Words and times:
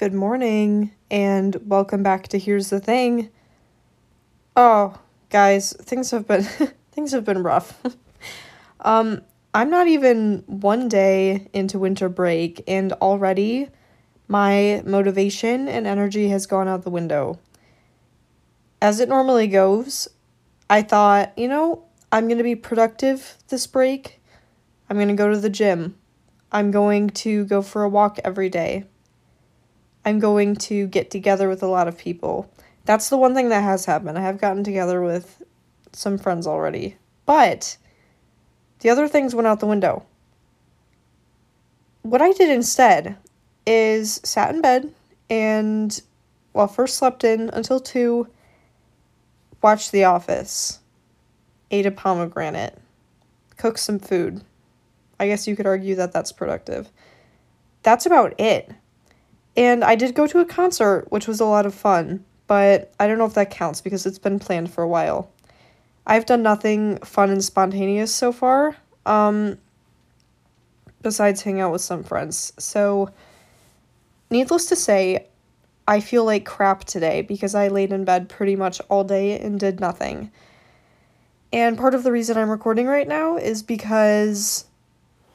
Good 0.00 0.14
morning, 0.14 0.92
and 1.10 1.54
welcome 1.66 2.02
back 2.02 2.28
to 2.28 2.38
Here's 2.38 2.70
the 2.70 2.80
Thing. 2.80 3.28
Oh, 4.56 4.98
guys, 5.28 5.74
things 5.74 6.10
have 6.10 6.26
been 6.26 6.42
things 6.92 7.12
have 7.12 7.26
been 7.26 7.42
rough. 7.42 7.78
um, 8.80 9.20
I'm 9.52 9.68
not 9.68 9.88
even 9.88 10.42
one 10.46 10.88
day 10.88 11.48
into 11.52 11.78
winter 11.78 12.08
break, 12.08 12.64
and 12.66 12.94
already 12.94 13.68
my 14.26 14.82
motivation 14.86 15.68
and 15.68 15.86
energy 15.86 16.30
has 16.30 16.46
gone 16.46 16.66
out 16.66 16.82
the 16.82 16.88
window. 16.88 17.38
As 18.80 19.00
it 19.00 19.08
normally 19.10 19.48
goes, 19.48 20.08
I 20.70 20.80
thought, 20.80 21.36
you 21.36 21.46
know, 21.46 21.84
I'm 22.10 22.26
to 22.38 22.42
be 22.42 22.56
productive 22.56 23.36
this 23.48 23.66
break. 23.66 24.22
I'm 24.88 24.96
to 25.08 25.12
go 25.12 25.28
to 25.28 25.38
the 25.38 25.50
gym. 25.50 25.98
I'm 26.50 26.70
going 26.70 27.10
to 27.10 27.44
go 27.44 27.60
for 27.60 27.82
a 27.82 27.88
walk 27.90 28.18
every 28.24 28.48
day. 28.48 28.86
I'm 30.04 30.18
going 30.18 30.56
to 30.56 30.86
get 30.86 31.10
together 31.10 31.48
with 31.48 31.62
a 31.62 31.68
lot 31.68 31.88
of 31.88 31.98
people. 31.98 32.50
That's 32.84 33.08
the 33.08 33.18
one 33.18 33.34
thing 33.34 33.50
that 33.50 33.62
has 33.62 33.84
happened. 33.84 34.18
I 34.18 34.22
have 34.22 34.40
gotten 34.40 34.64
together 34.64 35.02
with 35.02 35.42
some 35.92 36.18
friends 36.18 36.46
already. 36.46 36.96
But 37.26 37.76
the 38.80 38.90
other 38.90 39.08
things 39.08 39.34
went 39.34 39.46
out 39.46 39.60
the 39.60 39.66
window. 39.66 40.04
What 42.02 42.22
I 42.22 42.32
did 42.32 42.48
instead 42.48 43.16
is 43.66 44.20
sat 44.24 44.54
in 44.54 44.62
bed 44.62 44.92
and, 45.28 46.00
well, 46.54 46.66
first 46.66 46.96
slept 46.96 47.22
in 47.24 47.50
until 47.50 47.78
2, 47.78 48.26
watched 49.62 49.92
The 49.92 50.04
Office, 50.04 50.80
ate 51.70 51.86
a 51.86 51.90
pomegranate, 51.90 52.78
cooked 53.58 53.80
some 53.80 53.98
food. 53.98 54.42
I 55.20 55.26
guess 55.26 55.46
you 55.46 55.54
could 55.54 55.66
argue 55.66 55.94
that 55.96 56.12
that's 56.12 56.32
productive. 56.32 56.90
That's 57.82 58.06
about 58.06 58.34
it. 58.40 58.72
And 59.56 59.84
I 59.84 59.94
did 59.94 60.14
go 60.14 60.26
to 60.26 60.38
a 60.38 60.44
concert, 60.44 61.06
which 61.10 61.26
was 61.26 61.40
a 61.40 61.44
lot 61.44 61.66
of 61.66 61.74
fun, 61.74 62.24
but 62.46 62.92
I 63.00 63.06
don't 63.06 63.18
know 63.18 63.26
if 63.26 63.34
that 63.34 63.50
counts 63.50 63.80
because 63.80 64.06
it's 64.06 64.18
been 64.18 64.38
planned 64.38 64.72
for 64.72 64.82
a 64.82 64.88
while. 64.88 65.30
I've 66.06 66.26
done 66.26 66.42
nothing 66.42 66.98
fun 66.98 67.30
and 67.30 67.44
spontaneous 67.44 68.14
so 68.14 68.32
far, 68.32 68.76
um, 69.06 69.58
besides 71.02 71.42
hang 71.42 71.60
out 71.60 71.72
with 71.72 71.82
some 71.82 72.02
friends. 72.02 72.52
So, 72.58 73.10
needless 74.30 74.66
to 74.66 74.76
say, 74.76 75.26
I 75.86 76.00
feel 76.00 76.24
like 76.24 76.46
crap 76.46 76.84
today 76.84 77.22
because 77.22 77.54
I 77.54 77.68
laid 77.68 77.92
in 77.92 78.04
bed 78.04 78.28
pretty 78.28 78.56
much 78.56 78.80
all 78.88 79.04
day 79.04 79.38
and 79.38 79.58
did 79.58 79.80
nothing. 79.80 80.30
And 81.52 81.76
part 81.76 81.94
of 81.94 82.04
the 82.04 82.12
reason 82.12 82.36
I'm 82.36 82.50
recording 82.50 82.86
right 82.86 83.08
now 83.08 83.36
is 83.36 83.62
because 83.62 84.66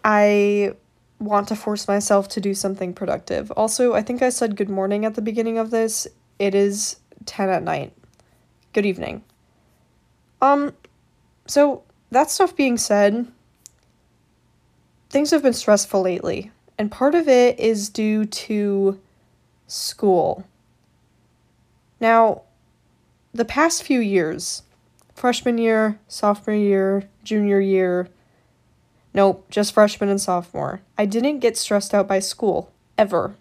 I 0.03 0.75
want 1.19 1.47
to 1.47 1.55
force 1.55 1.87
myself 1.87 2.27
to 2.29 2.41
do 2.41 2.53
something 2.53 2.93
productive. 2.93 3.51
Also, 3.51 3.93
I 3.93 4.01
think 4.01 4.21
I 4.21 4.29
said 4.29 4.55
good 4.55 4.69
morning 4.69 5.05
at 5.05 5.15
the 5.15 5.21
beginning 5.21 5.57
of 5.57 5.71
this. 5.71 6.07
It 6.39 6.53
is 6.53 6.97
10 7.25 7.49
at 7.49 7.63
night. 7.63 7.93
Good 8.73 8.85
evening. 8.85 9.23
Um 10.41 10.73
so 11.47 11.83
that 12.11 12.31
stuff 12.31 12.55
being 12.55 12.77
said, 12.77 13.27
things 15.09 15.31
have 15.31 15.43
been 15.43 15.53
stressful 15.53 16.01
lately, 16.01 16.51
and 16.77 16.91
part 16.91 17.15
of 17.15 17.27
it 17.27 17.59
is 17.59 17.89
due 17.89 18.25
to 18.25 18.99
school. 19.67 20.45
Now, 21.99 22.43
the 23.33 23.45
past 23.45 23.83
few 23.83 23.99
years, 23.99 24.63
freshman 25.13 25.57
year, 25.57 25.99
sophomore 26.07 26.55
year, 26.55 27.09
junior 27.23 27.59
year, 27.59 28.09
Nope, 29.15 29.49
just 29.49 29.73
freshman 29.73 30.09
and 30.09 30.19
sophomore. 30.19 30.81
I 30.97 31.05
didn't 31.05 31.39
get 31.39 31.55
stressed 31.55 31.93
out 31.93 32.05
by 32.05 32.19
school, 32.19 32.73
ever. 32.97 33.37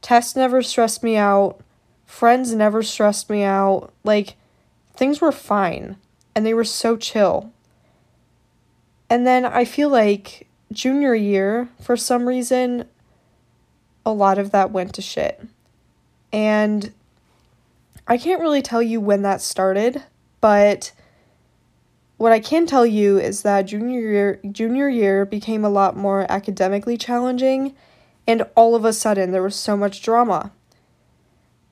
Tests 0.00 0.34
never 0.34 0.62
stressed 0.62 1.02
me 1.02 1.18
out. 1.18 1.60
Friends 2.06 2.54
never 2.54 2.82
stressed 2.82 3.28
me 3.28 3.42
out. 3.42 3.92
Like, 4.04 4.36
things 4.94 5.20
were 5.20 5.32
fine, 5.32 5.96
and 6.34 6.46
they 6.46 6.54
were 6.54 6.64
so 6.64 6.96
chill. 6.96 7.52
And 9.10 9.26
then 9.26 9.44
I 9.44 9.66
feel 9.66 9.90
like 9.90 10.48
junior 10.72 11.14
year, 11.14 11.68
for 11.78 11.94
some 11.94 12.26
reason, 12.26 12.86
a 14.06 14.14
lot 14.14 14.38
of 14.38 14.50
that 14.52 14.70
went 14.70 14.94
to 14.94 15.02
shit. 15.02 15.46
And 16.32 16.94
I 18.08 18.16
can't 18.16 18.40
really 18.40 18.62
tell 18.62 18.80
you 18.80 18.98
when 18.98 19.20
that 19.22 19.42
started, 19.42 20.04
but 20.40 20.92
what 22.20 22.32
I 22.32 22.38
can 22.38 22.66
tell 22.66 22.84
you 22.84 23.18
is 23.18 23.40
that 23.42 23.62
junior 23.62 23.98
year 23.98 24.40
junior 24.52 24.90
year 24.90 25.24
became 25.24 25.64
a 25.64 25.70
lot 25.70 25.96
more 25.96 26.30
academically 26.30 26.98
challenging 26.98 27.74
and 28.26 28.44
all 28.54 28.74
of 28.74 28.84
a 28.84 28.92
sudden 28.92 29.30
there 29.30 29.42
was 29.42 29.56
so 29.56 29.74
much 29.74 30.02
drama. 30.02 30.52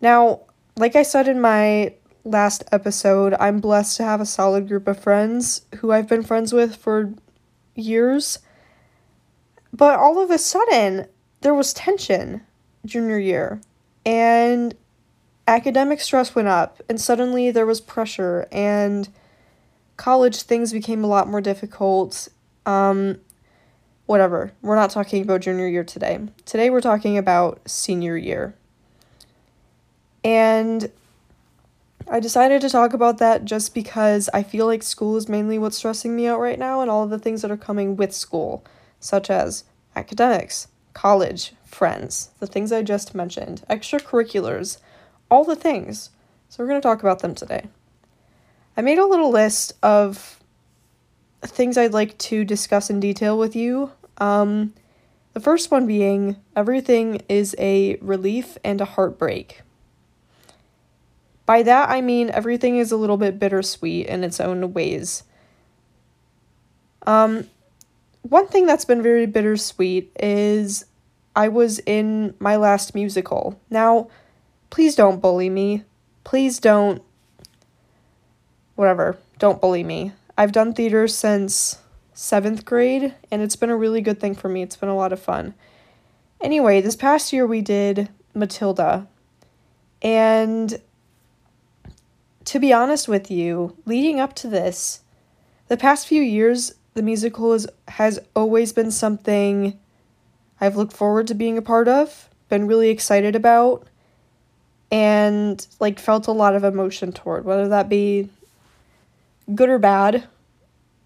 Now, 0.00 0.40
like 0.74 0.96
I 0.96 1.02
said 1.02 1.28
in 1.28 1.38
my 1.38 1.92
last 2.24 2.64
episode, 2.72 3.34
I'm 3.38 3.60
blessed 3.60 3.98
to 3.98 4.04
have 4.04 4.22
a 4.22 4.26
solid 4.26 4.68
group 4.68 4.88
of 4.88 4.98
friends 4.98 5.66
who 5.80 5.92
I've 5.92 6.08
been 6.08 6.22
friends 6.22 6.54
with 6.54 6.76
for 6.76 7.12
years. 7.74 8.38
But 9.70 9.98
all 9.98 10.18
of 10.18 10.30
a 10.30 10.38
sudden, 10.38 11.08
there 11.42 11.52
was 11.52 11.74
tension 11.74 12.40
junior 12.86 13.18
year 13.18 13.60
and 14.06 14.74
academic 15.46 16.00
stress 16.00 16.34
went 16.34 16.48
up 16.48 16.80
and 16.88 16.98
suddenly 16.98 17.50
there 17.50 17.66
was 17.66 17.82
pressure 17.82 18.48
and 18.50 19.10
college 19.98 20.42
things 20.42 20.72
became 20.72 21.04
a 21.04 21.08
lot 21.08 21.28
more 21.28 21.42
difficult. 21.42 22.28
Um, 22.64 23.18
whatever. 24.08 24.52
We're 24.62 24.74
not 24.74 24.88
talking 24.88 25.22
about 25.22 25.42
junior 25.42 25.68
year 25.68 25.84
today. 25.84 26.18
Today 26.46 26.70
we're 26.70 26.80
talking 26.80 27.18
about 27.18 27.60
senior 27.68 28.16
year. 28.16 28.54
And 30.24 30.90
I 32.10 32.18
decided 32.18 32.62
to 32.62 32.70
talk 32.70 32.94
about 32.94 33.18
that 33.18 33.44
just 33.44 33.74
because 33.74 34.30
I 34.32 34.42
feel 34.42 34.64
like 34.64 34.82
school 34.82 35.18
is 35.18 35.28
mainly 35.28 35.58
what's 35.58 35.76
stressing 35.76 36.16
me 36.16 36.26
out 36.26 36.40
right 36.40 36.58
now 36.58 36.80
and 36.80 36.90
all 36.90 37.04
of 37.04 37.10
the 37.10 37.18
things 37.18 37.42
that 37.42 37.50
are 37.50 37.56
coming 37.58 37.96
with 37.96 38.14
school, 38.14 38.64
such 38.98 39.28
as 39.28 39.64
academics, 39.94 40.68
college, 40.94 41.52
friends, 41.66 42.30
the 42.40 42.46
things 42.46 42.72
I 42.72 42.82
just 42.82 43.14
mentioned, 43.14 43.62
extracurriculars, 43.68 44.78
all 45.30 45.44
the 45.44 45.54
things. 45.54 46.08
So 46.48 46.64
we're 46.64 46.70
going 46.70 46.80
to 46.80 46.88
talk 46.88 47.00
about 47.00 47.18
them 47.18 47.34
today. 47.34 47.66
I 48.78 48.80
made 48.80 48.98
a 48.98 49.04
little 49.04 49.30
list 49.30 49.72
of 49.82 50.38
things 51.42 51.76
I'd 51.76 51.92
like 51.92 52.16
to 52.18 52.44
discuss 52.44 52.90
in 52.90 53.00
detail 53.00 53.36
with 53.36 53.56
you. 53.56 53.90
Um, 54.18 54.72
the 55.32 55.40
first 55.40 55.72
one 55.72 55.84
being 55.84 56.36
everything 56.54 57.22
is 57.28 57.56
a 57.58 57.96
relief 57.96 58.56
and 58.62 58.80
a 58.80 58.84
heartbreak. 58.84 59.62
By 61.44 61.64
that, 61.64 61.90
I 61.90 62.00
mean 62.00 62.30
everything 62.30 62.78
is 62.78 62.92
a 62.92 62.96
little 62.96 63.16
bit 63.16 63.40
bittersweet 63.40 64.06
in 64.06 64.22
its 64.22 64.38
own 64.38 64.72
ways. 64.72 65.24
Um, 67.04 67.48
one 68.22 68.46
thing 68.46 68.64
that's 68.64 68.84
been 68.84 69.02
very 69.02 69.26
bittersweet 69.26 70.12
is 70.20 70.84
I 71.34 71.48
was 71.48 71.80
in 71.80 72.34
my 72.38 72.54
last 72.54 72.94
musical. 72.94 73.60
Now, 73.70 74.08
please 74.70 74.94
don't 74.94 75.20
bully 75.20 75.50
me. 75.50 75.82
Please 76.22 76.60
don't 76.60 77.02
whatever, 78.78 79.18
don't 79.40 79.60
bully 79.60 79.82
me. 79.82 80.12
I've 80.36 80.52
done 80.52 80.72
theater 80.72 81.08
since 81.08 81.78
seventh 82.14 82.64
grade, 82.64 83.12
and 83.28 83.42
it's 83.42 83.56
been 83.56 83.70
a 83.70 83.76
really 83.76 84.00
good 84.00 84.20
thing 84.20 84.36
for 84.36 84.48
me. 84.48 84.62
It's 84.62 84.76
been 84.76 84.88
a 84.88 84.94
lot 84.94 85.12
of 85.12 85.18
fun. 85.18 85.54
Anyway, 86.40 86.80
this 86.80 86.94
past 86.94 87.32
year 87.32 87.44
we 87.44 87.60
did 87.60 88.08
Matilda, 88.34 89.08
and 90.00 90.80
to 92.44 92.60
be 92.60 92.72
honest 92.72 93.08
with 93.08 93.32
you, 93.32 93.76
leading 93.84 94.20
up 94.20 94.34
to 94.36 94.48
this, 94.48 95.00
the 95.66 95.76
past 95.76 96.06
few 96.06 96.22
years, 96.22 96.72
the 96.94 97.02
musical 97.02 97.54
is, 97.54 97.66
has 97.88 98.20
always 98.36 98.72
been 98.72 98.92
something 98.92 99.76
I've 100.60 100.76
looked 100.76 100.92
forward 100.92 101.26
to 101.26 101.34
being 101.34 101.58
a 101.58 101.62
part 101.62 101.88
of, 101.88 102.28
been 102.48 102.68
really 102.68 102.90
excited 102.90 103.34
about, 103.34 103.88
and 104.92 105.66
like 105.80 105.98
felt 105.98 106.28
a 106.28 106.32
lot 106.32 106.54
of 106.54 106.62
emotion 106.62 107.10
toward, 107.10 107.44
whether 107.44 107.66
that 107.68 107.88
be 107.88 108.30
good 109.54 109.68
or 109.68 109.78
bad, 109.78 110.28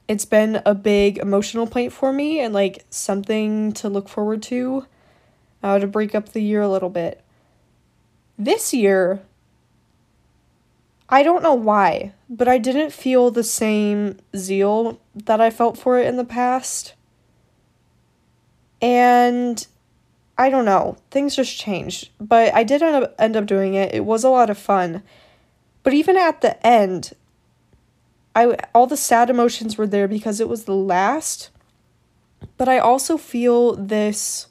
it's 0.08 0.24
been 0.24 0.60
a 0.66 0.74
big 0.74 1.18
emotional 1.18 1.66
point 1.66 1.92
for 1.92 2.12
me 2.12 2.40
and 2.40 2.52
like 2.52 2.84
something 2.90 3.72
to 3.72 3.88
look 3.88 4.08
forward 4.08 4.42
to 4.42 4.86
uh, 5.62 5.78
to 5.78 5.86
break 5.86 6.14
up 6.14 6.30
the 6.30 6.42
year 6.42 6.60
a 6.60 6.68
little 6.68 6.90
bit. 6.90 7.22
This 8.38 8.74
year, 8.74 9.22
I 11.08 11.22
don't 11.22 11.42
know 11.42 11.54
why, 11.54 12.12
but 12.28 12.48
I 12.48 12.58
didn't 12.58 12.92
feel 12.92 13.30
the 13.30 13.44
same 13.44 14.18
zeal 14.36 15.00
that 15.14 15.40
I 15.40 15.50
felt 15.50 15.78
for 15.78 15.98
it 15.98 16.06
in 16.06 16.16
the 16.16 16.24
past. 16.24 16.94
And 18.80 19.64
I 20.36 20.50
don't 20.50 20.64
know, 20.64 20.96
things 21.10 21.36
just 21.36 21.56
changed. 21.56 22.08
But 22.18 22.52
I 22.54 22.64
did 22.64 22.82
end 22.82 23.04
up, 23.04 23.14
end 23.18 23.36
up 23.36 23.46
doing 23.46 23.74
it. 23.74 23.94
It 23.94 24.04
was 24.04 24.24
a 24.24 24.30
lot 24.30 24.50
of 24.50 24.58
fun. 24.58 25.02
But 25.82 25.94
even 25.94 26.16
at 26.16 26.40
the 26.40 26.64
end, 26.66 27.12
I 28.34 28.56
all 28.74 28.86
the 28.86 28.96
sad 28.96 29.30
emotions 29.30 29.76
were 29.76 29.86
there 29.86 30.08
because 30.08 30.40
it 30.40 30.48
was 30.48 30.64
the 30.64 30.74
last. 30.74 31.50
But 32.56 32.68
I 32.68 32.78
also 32.78 33.16
feel 33.16 33.76
this 33.76 34.48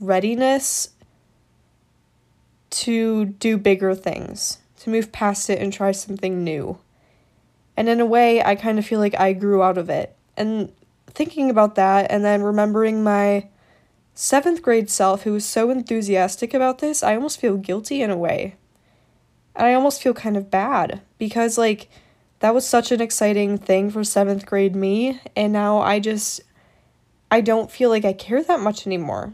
readiness 0.00 0.90
to 2.70 3.26
do 3.26 3.56
bigger 3.58 3.94
things, 3.94 4.58
to 4.80 4.90
move 4.90 5.12
past 5.12 5.50
it 5.50 5.60
and 5.60 5.72
try 5.72 5.92
something 5.92 6.42
new. 6.42 6.78
And 7.76 7.88
in 7.88 8.00
a 8.00 8.06
way, 8.06 8.42
I 8.42 8.54
kind 8.54 8.78
of 8.78 8.86
feel 8.86 8.98
like 8.98 9.18
I 9.18 9.32
grew 9.32 9.62
out 9.62 9.78
of 9.78 9.88
it. 9.90 10.16
And 10.36 10.72
thinking 11.06 11.50
about 11.50 11.74
that 11.74 12.10
and 12.10 12.24
then 12.24 12.42
remembering 12.42 13.04
my 13.04 13.48
seventh 14.14 14.62
grade 14.62 14.90
self 14.90 15.22
who 15.22 15.32
was 15.32 15.44
so 15.44 15.70
enthusiastic 15.70 16.54
about 16.54 16.78
this, 16.78 17.02
I 17.02 17.14
almost 17.14 17.40
feel 17.40 17.56
guilty 17.56 18.02
in 18.02 18.10
a 18.10 18.16
way. 18.16 18.56
And 19.54 19.66
I 19.66 19.74
almost 19.74 20.02
feel 20.02 20.14
kind 20.14 20.36
of 20.36 20.50
bad 20.50 21.02
because, 21.18 21.58
like, 21.58 21.90
that 22.42 22.54
was 22.54 22.66
such 22.66 22.90
an 22.90 23.00
exciting 23.00 23.56
thing 23.56 23.88
for 23.88 24.02
seventh 24.02 24.46
grade 24.46 24.74
me. 24.74 25.20
And 25.36 25.52
now 25.52 25.78
I 25.78 26.00
just, 26.00 26.40
I 27.30 27.40
don't 27.40 27.70
feel 27.70 27.88
like 27.88 28.04
I 28.04 28.12
care 28.12 28.42
that 28.42 28.58
much 28.58 28.84
anymore. 28.84 29.32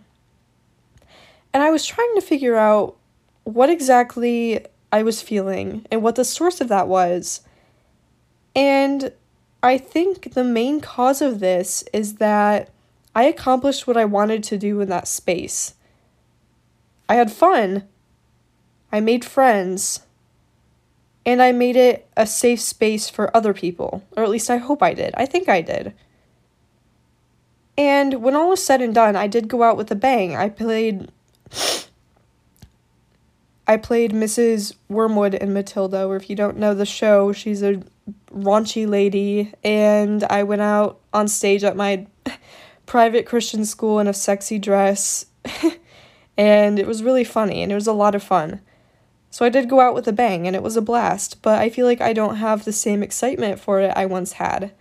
And 1.55 1.63
I 1.63 1.71
was 1.71 1.87
trying 1.87 2.15
to 2.17 2.21
figure 2.21 2.57
out 2.57 2.97
what 3.45 3.71
exactly 3.71 4.61
I 4.93 5.03
was 5.03 5.23
feeling 5.23 5.87
and 5.91 6.03
what 6.03 6.17
the 6.17 6.25
source 6.25 6.61
of 6.61 6.69
that 6.69 6.87
was. 6.87 7.41
And 8.55 9.11
I 9.63 9.79
think 9.79 10.35
the 10.35 10.45
main 10.45 10.83
cause 10.83 11.23
of 11.23 11.41
this 11.41 11.85
is 11.95 12.17
that 12.17 12.69
I 13.15 13.25
accomplished 13.25 13.87
what 13.87 13.97
I 13.97 14.05
wanted 14.05 14.45
to 14.45 14.59
do 14.59 14.83
in 14.83 14.91
that 14.91 15.09
space. 15.09 15.73
I 17.09 17.15
had 17.15 17.33
fun. 17.33 17.89
I 18.93 19.01
made 19.01 19.25
friends. 19.25 20.01
And 21.29 21.43
I 21.43 21.53
made 21.53 21.77
it 21.77 22.09
a 22.17 22.27
safe 22.27 22.59
space 22.59 23.11
for 23.11 23.37
other 23.37 23.53
people. 23.53 24.03
Or 24.17 24.23
at 24.23 24.31
least 24.31 24.49
I 24.49 24.57
hope 24.57 24.83
I 24.83 24.95
did. 24.95 25.13
I 25.15 25.27
think 25.27 25.47
I 25.47 25.61
did. 25.61 25.93
And 27.77 28.23
when 28.23 28.35
all 28.35 28.49
was 28.49 28.65
said 28.65 28.81
and 28.81 28.95
done, 28.95 29.15
I 29.15 29.27
did 29.27 29.47
go 29.47 29.63
out 29.63 29.77
with 29.77 29.91
a 29.91 29.95
bang. 29.95 30.35
I 30.35 30.49
played 30.49 31.13
I 33.67 33.77
played 33.77 34.13
Mrs. 34.13 34.75
Wormwood 34.89 35.35
in 35.35 35.53
Matilda, 35.53 36.07
or 36.07 36.17
if 36.17 36.31
you 36.31 36.35
don't 36.35 36.57
know 36.57 36.73
the 36.73 36.87
show, 36.87 37.33
she's 37.33 37.63
a 37.63 37.83
raunchy 38.33 38.89
lady, 38.89 39.53
and 39.63 40.25
I 40.25 40.45
went 40.45 40.63
out 40.63 40.99
on 41.13 41.29
stage 41.29 41.63
at 41.63 41.77
my 41.77 42.07
private 42.87 43.27
Christian 43.27 43.67
school 43.67 43.99
in 43.99 44.09
a 44.09 44.15
sexy 44.15 44.59
dress, 44.59 45.27
and 46.39 46.79
it 46.79 46.87
was 46.87 47.03
really 47.03 47.25
funny, 47.25 47.63
and 47.63 47.71
it 47.71 47.75
was 47.75 47.87
a 47.87 47.93
lot 47.93 48.15
of 48.15 48.23
fun. 48.23 48.63
So 49.31 49.45
I 49.45 49.51
did 49.51 49.69
go 49.69 49.81
out 49.81 49.95
with 49.95 50.09
a 50.09 50.13
bang, 50.13 50.47
and 50.47 50.57
it 50.57 50.63
was 50.63 50.77
a 50.77 50.83
blast, 50.83 51.43
but 51.43 51.59
I 51.59 51.69
feel 51.69 51.87
like 51.87 52.01
I 52.01 52.13
don't 52.13 52.37
have 52.37 52.65
the 52.65 52.73
same 52.73 53.03
excitement 53.03 53.61
for 53.61 53.81
it 53.81 53.93
I 53.95 54.07
once 54.07 54.33
had. 54.33 54.73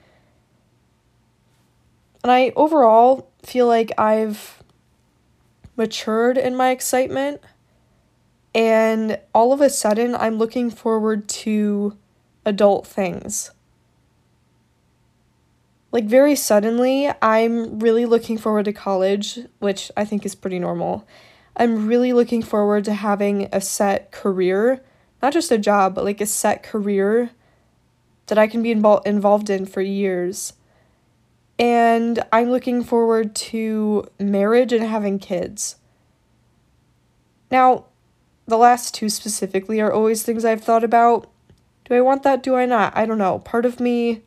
And 2.24 2.32
I 2.32 2.54
overall 2.56 3.30
feel 3.44 3.68
like 3.68 3.92
I've 3.98 4.64
matured 5.76 6.38
in 6.38 6.56
my 6.56 6.72
excitement. 6.72 7.42
And 8.56 9.20
all 9.34 9.54
of 9.54 9.62
a 9.62 9.70
sudden, 9.70 10.16
I'm 10.16 10.38
looking 10.38 10.70
forward 10.70 11.28
to 11.30 11.96
adult 12.46 12.88
things. 12.88 13.52
Like, 15.92 16.06
very 16.06 16.36
suddenly, 16.36 17.10
I'm 17.22 17.80
really 17.80 18.06
looking 18.06 18.38
forward 18.38 18.66
to 18.66 18.74
college, 18.74 19.40
which 19.60 19.92
I 19.96 20.06
think 20.06 20.26
is 20.26 20.36
pretty 20.36 20.60
normal. 20.60 21.08
I'm 21.58 21.88
really 21.88 22.14
looking 22.14 22.44
forward 22.44 22.86
to 22.86 22.94
having 22.94 23.50
a 23.52 23.60
set 23.60 24.12
career, 24.12 24.84
not 25.22 25.34
just 25.34 25.52
a 25.52 25.58
job, 25.58 25.96
but 25.96 26.06
like 26.06 26.22
a 26.22 26.28
set 26.28 26.62
career 26.62 27.32
that 28.28 28.38
I 28.38 28.46
can 28.46 28.62
be 28.62 28.74
invo- 28.74 29.06
involved 29.06 29.50
in 29.50 29.66
for 29.66 29.82
years. 29.82 30.54
And 31.58 32.24
I'm 32.32 32.52
looking 32.52 32.84
forward 32.84 33.36
to 33.36 34.08
marriage 34.20 34.72
and 34.72 34.84
having 34.84 35.18
kids. 35.18 35.78
Now, 37.50 37.86
the 38.46 38.58
last 38.58 38.94
two 38.94 39.10
specifically 39.10 39.82
are 39.82 39.92
always 39.92 40.22
things 40.22 40.46
I've 40.46 40.64
thought 40.64 40.84
about. 40.84 41.28
Do 41.86 41.96
I 41.96 42.02
want 42.02 42.22
that? 42.22 42.44
Do 42.44 42.56
I 42.56 42.68
not? 42.68 42.96
I 42.96 43.08
don't 43.08 43.18
know. 43.18 43.40
Part 43.40 43.66
of 43.66 43.80
me, 43.80 44.22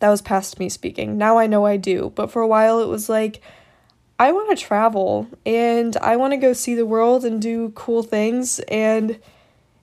that 0.00 0.10
was 0.10 0.20
past 0.20 0.58
me 0.58 0.68
speaking. 0.68 1.16
Now 1.16 1.38
I 1.38 1.46
know 1.46 1.64
I 1.64 1.78
do. 1.78 2.12
But 2.14 2.30
for 2.30 2.42
a 2.42 2.48
while, 2.48 2.80
it 2.80 2.88
was 2.88 3.08
like, 3.08 3.40
I 4.18 4.32
want 4.32 4.56
to 4.56 4.64
travel 4.64 5.28
and 5.44 5.96
I 5.96 6.16
want 6.16 6.32
to 6.32 6.36
go 6.36 6.52
see 6.52 6.74
the 6.74 6.86
world 6.86 7.24
and 7.24 7.42
do 7.42 7.70
cool 7.70 8.02
things. 8.02 8.60
And 8.68 9.18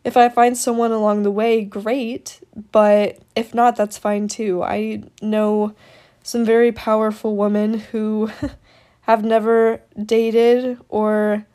if 0.04 0.16
I 0.16 0.30
find 0.30 0.58
someone 0.58 0.92
along 0.92 1.24
the 1.24 1.32
way, 1.32 1.64
great. 1.64 2.40
But 2.72 3.20
if 3.36 3.54
not, 3.54 3.76
that's 3.76 3.98
fine 3.98 4.28
too. 4.28 4.64
I 4.64 5.04
know 5.22 5.76
some 6.24 6.46
very 6.46 6.72
powerful 6.72 7.36
women 7.36 7.80
who 7.80 8.32
have 9.02 9.24
never 9.24 9.82
dated 10.04 10.80
or 10.88 11.46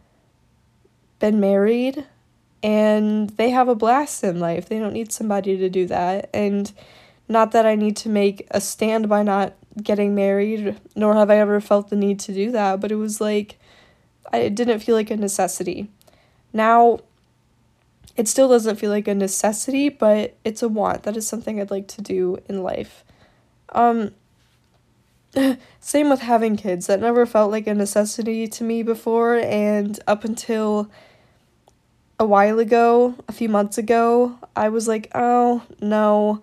been 1.18 1.40
married 1.40 2.04
and 2.62 3.30
they 3.30 3.50
have 3.50 3.68
a 3.68 3.74
blast 3.74 4.22
in 4.22 4.40
life. 4.40 4.68
They 4.68 4.78
don't 4.78 4.92
need 4.92 5.12
somebody 5.12 5.56
to 5.56 5.68
do 5.68 5.86
that. 5.86 6.28
And 6.34 6.72
not 7.28 7.52
that 7.52 7.64
I 7.64 7.74
need 7.74 7.96
to 7.98 8.08
make 8.08 8.46
a 8.50 8.60
stand 8.60 9.08
by 9.08 9.22
not 9.22 9.54
getting 9.82 10.14
married, 10.14 10.78
nor 10.94 11.14
have 11.14 11.30
I 11.30 11.36
ever 11.38 11.60
felt 11.60 11.90
the 11.90 11.96
need 11.96 12.18
to 12.20 12.32
do 12.32 12.50
that, 12.52 12.80
but 12.80 12.92
it 12.92 12.96
was 12.96 13.20
like, 13.20 13.58
I, 14.32 14.48
didn't 14.48 14.80
feel 14.80 14.94
like 14.94 15.10
a 15.10 15.16
necessity. 15.16 15.88
Now, 16.52 17.00
it 18.16 18.28
still 18.28 18.48
doesn't 18.48 18.76
feel 18.76 18.90
like 18.90 19.08
a 19.08 19.14
necessity, 19.14 19.88
but 19.88 20.36
it's 20.44 20.62
a 20.62 20.68
want. 20.68 21.02
That 21.02 21.16
is 21.16 21.28
something 21.28 21.60
I'd 21.60 21.70
like 21.70 21.88
to 21.88 22.02
do 22.02 22.38
in 22.48 22.62
life. 22.62 23.04
Um, 23.70 24.12
same 25.80 26.08
with 26.08 26.20
having 26.20 26.56
kids. 26.56 26.86
That 26.86 27.00
never 27.00 27.26
felt 27.26 27.50
like 27.50 27.66
a 27.66 27.74
necessity 27.74 28.46
to 28.48 28.64
me 28.64 28.82
before, 28.82 29.36
and 29.36 29.98
up 30.06 30.24
until 30.24 30.90
a 32.18 32.26
while 32.26 32.58
ago, 32.58 33.14
a 33.28 33.32
few 33.32 33.48
months 33.48 33.78
ago, 33.78 34.38
I 34.54 34.68
was 34.70 34.88
like, 34.88 35.10
oh, 35.14 35.62
no. 35.80 36.42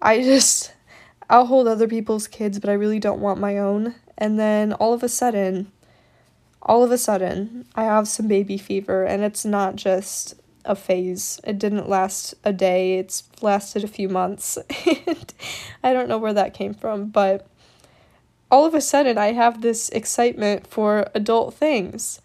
I 0.00 0.22
just, 0.22 0.72
I'll 1.30 1.46
hold 1.46 1.68
other 1.68 1.88
people's 1.88 2.26
kids, 2.26 2.58
but 2.58 2.70
I 2.70 2.74
really 2.74 2.98
don't 2.98 3.20
want 3.20 3.40
my 3.40 3.58
own. 3.58 3.94
And 4.16 4.38
then 4.38 4.72
all 4.72 4.94
of 4.94 5.02
a 5.02 5.08
sudden, 5.08 5.70
all 6.62 6.82
of 6.82 6.90
a 6.90 6.98
sudden, 6.98 7.66
I 7.74 7.84
have 7.84 8.08
some 8.08 8.28
baby 8.28 8.58
fever, 8.58 9.04
and 9.04 9.22
it's 9.22 9.44
not 9.44 9.76
just 9.76 10.34
a 10.64 10.74
phase. 10.74 11.40
It 11.44 11.58
didn't 11.58 11.88
last 11.88 12.34
a 12.44 12.52
day, 12.52 12.98
it's 12.98 13.24
lasted 13.40 13.84
a 13.84 13.88
few 13.88 14.08
months. 14.08 14.56
and 15.06 15.34
I 15.84 15.92
don't 15.92 16.08
know 16.08 16.18
where 16.18 16.34
that 16.34 16.54
came 16.54 16.74
from, 16.74 17.08
but 17.08 17.46
all 18.50 18.64
of 18.64 18.74
a 18.74 18.80
sudden, 18.80 19.18
I 19.18 19.32
have 19.32 19.60
this 19.60 19.88
excitement 19.90 20.66
for 20.66 21.10
adult 21.14 21.54
things 21.54 22.20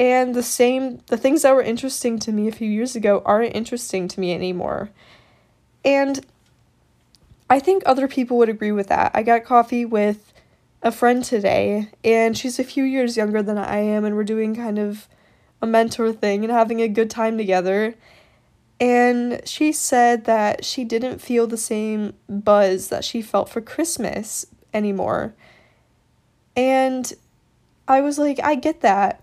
and 0.00 0.34
the 0.34 0.42
same 0.42 0.98
the 1.08 1.16
things 1.18 1.42
that 1.42 1.54
were 1.54 1.62
interesting 1.62 2.18
to 2.18 2.32
me 2.32 2.48
a 2.48 2.52
few 2.52 2.68
years 2.68 2.96
ago 2.96 3.22
aren't 3.26 3.54
interesting 3.54 4.08
to 4.08 4.18
me 4.18 4.32
anymore 4.32 4.88
and 5.84 6.24
i 7.50 7.58
think 7.58 7.82
other 7.84 8.08
people 8.08 8.38
would 8.38 8.48
agree 8.48 8.72
with 8.72 8.88
that 8.88 9.10
i 9.14 9.22
got 9.22 9.44
coffee 9.44 9.84
with 9.84 10.32
a 10.82 10.90
friend 10.90 11.22
today 11.22 11.90
and 12.02 12.38
she's 12.38 12.58
a 12.58 12.64
few 12.64 12.84
years 12.84 13.16
younger 13.16 13.42
than 13.42 13.58
i 13.58 13.78
am 13.78 14.04
and 14.04 14.16
we're 14.16 14.24
doing 14.24 14.54
kind 14.54 14.78
of 14.78 15.06
a 15.60 15.66
mentor 15.66 16.12
thing 16.12 16.42
and 16.42 16.52
having 16.52 16.80
a 16.80 16.88
good 16.88 17.10
time 17.10 17.36
together 17.36 17.94
and 18.80 19.42
she 19.44 19.72
said 19.72 20.24
that 20.24 20.64
she 20.64 20.84
didn't 20.84 21.18
feel 21.18 21.46
the 21.46 21.58
same 21.58 22.14
buzz 22.30 22.88
that 22.88 23.04
she 23.04 23.20
felt 23.20 23.50
for 23.50 23.60
christmas 23.60 24.46
anymore 24.72 25.34
and 26.56 27.12
i 27.86 28.00
was 28.00 28.18
like 28.18 28.40
i 28.42 28.54
get 28.54 28.80
that 28.80 29.22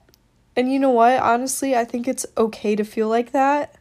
and 0.57 0.73
you 0.73 0.79
know 0.79 0.89
what? 0.89 1.21
Honestly, 1.21 1.75
I 1.75 1.85
think 1.85 2.07
it's 2.07 2.25
okay 2.35 2.75
to 2.75 2.83
feel 2.83 3.07
like 3.07 3.31
that. 3.31 3.75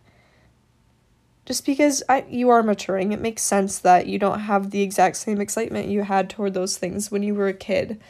Just 1.46 1.64
because 1.64 2.02
I 2.08 2.24
you 2.28 2.50
are 2.50 2.62
maturing, 2.62 3.12
it 3.12 3.20
makes 3.20 3.42
sense 3.42 3.78
that 3.78 4.08
you 4.08 4.18
don't 4.18 4.40
have 4.40 4.72
the 4.72 4.82
exact 4.82 5.16
same 5.16 5.40
excitement 5.40 5.88
you 5.88 6.02
had 6.02 6.28
toward 6.28 6.54
those 6.54 6.76
things 6.76 7.10
when 7.10 7.22
you 7.22 7.34
were 7.34 7.46
a 7.46 7.54
kid. 7.54 8.00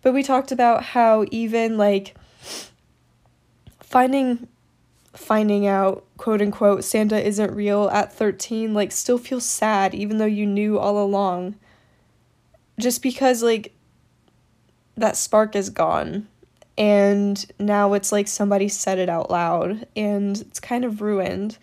But 0.00 0.14
we 0.14 0.22
talked 0.22 0.52
about 0.52 0.84
how 0.84 1.26
even 1.32 1.76
like 1.76 2.14
finding 3.80 4.46
finding 5.12 5.66
out 5.66 6.04
quote 6.16 6.40
unquote 6.40 6.84
Santa 6.84 7.20
isn't 7.20 7.52
real 7.52 7.88
at 7.90 8.12
13 8.12 8.72
like 8.72 8.92
still 8.92 9.18
feels 9.18 9.44
sad 9.44 9.92
even 9.92 10.18
though 10.18 10.24
you 10.24 10.46
knew 10.46 10.78
all 10.78 11.02
along. 11.02 11.56
Just 12.78 13.02
because 13.02 13.42
like 13.42 13.74
that 14.96 15.16
spark 15.16 15.56
is 15.56 15.68
gone 15.68 16.28
and 16.76 17.44
now 17.58 17.92
it's 17.94 18.12
like 18.12 18.28
somebody 18.28 18.68
said 18.68 19.00
it 19.00 19.08
out 19.08 19.32
loud 19.32 19.84
and 19.96 20.40
it's 20.42 20.60
kind 20.60 20.84
of 20.84 21.02
ruined. 21.02 21.58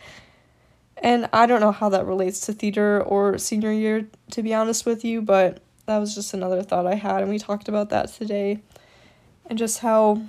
And 1.06 1.30
I 1.32 1.46
don't 1.46 1.62
know 1.62 1.72
how 1.72 1.90
that 1.90 2.08
relates 2.08 2.40
to 2.42 2.54
theater 2.54 3.00
or 3.00 3.38
senior 3.38 3.72
year, 3.72 4.08
to 4.32 4.42
be 4.42 4.56
honest 4.56 4.88
with 4.88 5.06
you, 5.06 5.22
but 5.22 5.62
that 5.86 6.00
was 6.00 6.16
just 6.16 6.34
another 6.34 6.64
thought 6.64 6.88
I 6.88 6.96
had, 6.96 7.22
and 7.22 7.30
we 7.30 7.38
talked 7.38 7.70
about 7.70 7.90
that 7.90 8.12
today. 8.12 8.62
And 9.46 9.60
just 9.60 9.80
how 9.80 10.24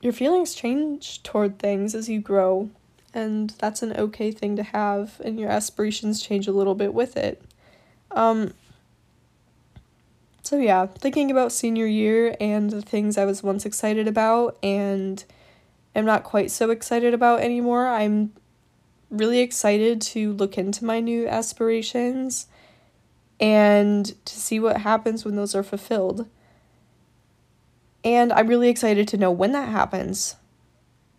your 0.00 0.12
feelings 0.12 0.54
change 0.54 1.20
toward 1.24 1.58
things 1.58 1.96
as 1.96 2.08
you 2.08 2.20
grow, 2.20 2.70
and 3.12 3.50
that's 3.58 3.82
an 3.82 3.96
okay 3.96 4.30
thing 4.30 4.54
to 4.54 4.62
have, 4.62 5.20
and 5.24 5.40
your 5.40 5.50
aspirations 5.50 6.22
change 6.22 6.46
a 6.46 6.52
little 6.52 6.76
bit 6.76 6.94
with 6.94 7.16
it. 7.16 7.42
Um, 8.12 8.54
so, 10.44 10.58
yeah, 10.58 10.86
thinking 10.86 11.32
about 11.32 11.50
senior 11.50 11.86
year 11.86 12.36
and 12.38 12.70
the 12.70 12.82
things 12.82 13.18
I 13.18 13.24
was 13.24 13.42
once 13.42 13.66
excited 13.66 14.06
about 14.06 14.56
and 14.62 15.24
am 15.92 16.04
not 16.04 16.22
quite 16.22 16.52
so 16.52 16.70
excited 16.70 17.14
about 17.14 17.40
anymore. 17.40 17.88
I'm 17.88 18.30
really 19.16 19.40
excited 19.40 20.00
to 20.00 20.32
look 20.32 20.58
into 20.58 20.84
my 20.84 21.00
new 21.00 21.26
aspirations 21.26 22.46
and 23.40 24.06
to 24.24 24.38
see 24.38 24.60
what 24.60 24.78
happens 24.78 25.24
when 25.24 25.36
those 25.36 25.54
are 25.54 25.62
fulfilled. 25.62 26.28
And 28.04 28.32
I'm 28.32 28.46
really 28.46 28.68
excited 28.68 29.08
to 29.08 29.16
know 29.16 29.30
when 29.30 29.52
that 29.52 29.68
happens. 29.68 30.36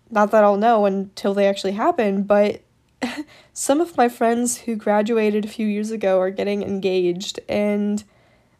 Not 0.09 0.31
that 0.31 0.43
I'll 0.43 0.57
know 0.57 0.85
until 0.85 1.33
they 1.33 1.47
actually 1.47 1.73
happen, 1.73 2.23
but 2.23 2.61
some 3.53 3.81
of 3.81 3.97
my 3.97 4.07
friends 4.07 4.59
who 4.59 4.75
graduated 4.75 5.45
a 5.45 5.49
few 5.49 5.67
years 5.67 5.91
ago 5.91 6.19
are 6.19 6.29
getting 6.29 6.61
engaged 6.61 7.39
and 7.49 8.03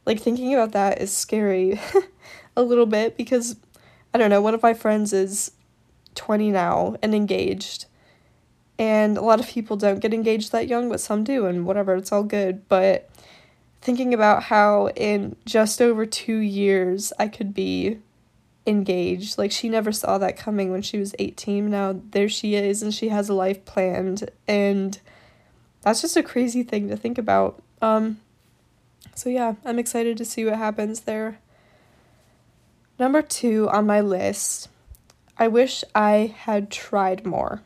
like 0.05 0.19
thinking 0.19 0.53
about 0.53 0.71
that 0.71 1.01
is 1.01 1.15
scary 1.15 1.79
a 2.55 2.63
little 2.63 2.85
bit 2.85 3.17
because 3.17 3.55
I 4.13 4.17
don't 4.17 4.29
know, 4.29 4.41
one 4.41 4.53
of 4.53 4.63
my 4.63 4.73
friends 4.73 5.13
is 5.13 5.51
20 6.15 6.51
now 6.51 6.95
and 7.01 7.13
engaged. 7.13 7.85
And 8.77 9.17
a 9.17 9.21
lot 9.21 9.39
of 9.39 9.47
people 9.47 9.77
don't 9.77 9.99
get 9.99 10.13
engaged 10.13 10.51
that 10.51 10.67
young, 10.67 10.89
but 10.89 10.99
some 10.99 11.23
do, 11.23 11.45
and 11.45 11.65
whatever, 11.65 11.95
it's 11.95 12.11
all 12.11 12.23
good. 12.23 12.67
But 12.67 13.09
thinking 13.85 14.13
about 14.15 14.43
how 14.43 14.89
in 14.95 15.35
just 15.45 15.79
over 15.79 16.07
two 16.07 16.37
years 16.37 17.13
I 17.19 17.27
could 17.27 17.53
be 17.53 17.99
engaged. 18.65 19.37
Like 19.37 19.51
she 19.51 19.69
never 19.69 19.91
saw 19.91 20.17
that 20.17 20.37
coming 20.37 20.71
when 20.71 20.81
she 20.81 20.97
was 20.97 21.13
18. 21.19 21.69
Now 21.69 21.99
there 22.09 22.27
she 22.27 22.55
is 22.55 22.81
and 22.81 22.91
she 22.91 23.09
has 23.09 23.29
a 23.29 23.33
life 23.35 23.63
planned 23.63 24.31
and 24.47 24.99
that's 25.81 26.01
just 26.01 26.17
a 26.17 26.23
crazy 26.23 26.63
thing 26.63 26.89
to 26.89 26.97
think 26.97 27.19
about. 27.19 27.61
Um 27.79 28.19
so 29.13 29.29
yeah, 29.29 29.53
I'm 29.63 29.77
excited 29.77 30.17
to 30.17 30.25
see 30.25 30.43
what 30.45 30.57
happens 30.57 31.01
there. 31.01 31.37
Number 32.97 33.21
2 33.21 33.69
on 33.69 33.85
my 33.85 34.01
list. 34.01 34.67
I 35.37 35.47
wish 35.47 35.83
I 35.93 36.33
had 36.35 36.71
tried 36.71 37.25
more. 37.25 37.61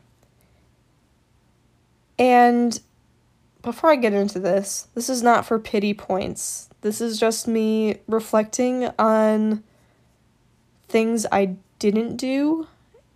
And 2.19 2.79
before 3.63 3.89
I 3.89 3.95
get 3.95 4.13
into 4.13 4.39
this, 4.39 4.87
this 4.93 5.09
is 5.09 5.23
not 5.23 5.45
for 5.45 5.57
pity 5.57 5.93
points. 5.93 6.69
This 6.81 7.01
is 7.01 7.19
just 7.19 7.47
me 7.47 7.97
reflecting 8.07 8.91
on 8.99 9.63
things 10.87 11.25
I 11.31 11.55
didn't 11.79 12.17
do 12.17 12.67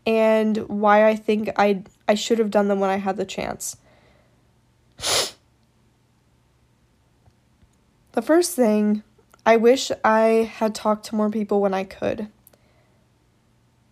and 0.05 0.57
why 0.69 1.07
I 1.07 1.15
think 1.15 1.49
I 1.57 1.83
I 2.07 2.15
should 2.15 2.39
have 2.39 2.51
done 2.51 2.67
them 2.67 2.79
when 2.79 2.89
I 2.89 2.97
had 2.97 3.17
the 3.17 3.25
chance. 3.25 3.77
The 8.13 8.21
first 8.21 8.55
thing, 8.55 9.01
I 9.45 9.57
wish 9.57 9.91
I 10.03 10.49
had 10.53 10.75
talked 10.75 11.05
to 11.07 11.15
more 11.15 11.29
people 11.29 11.61
when 11.61 11.73
I 11.73 11.83
could. 11.83 12.27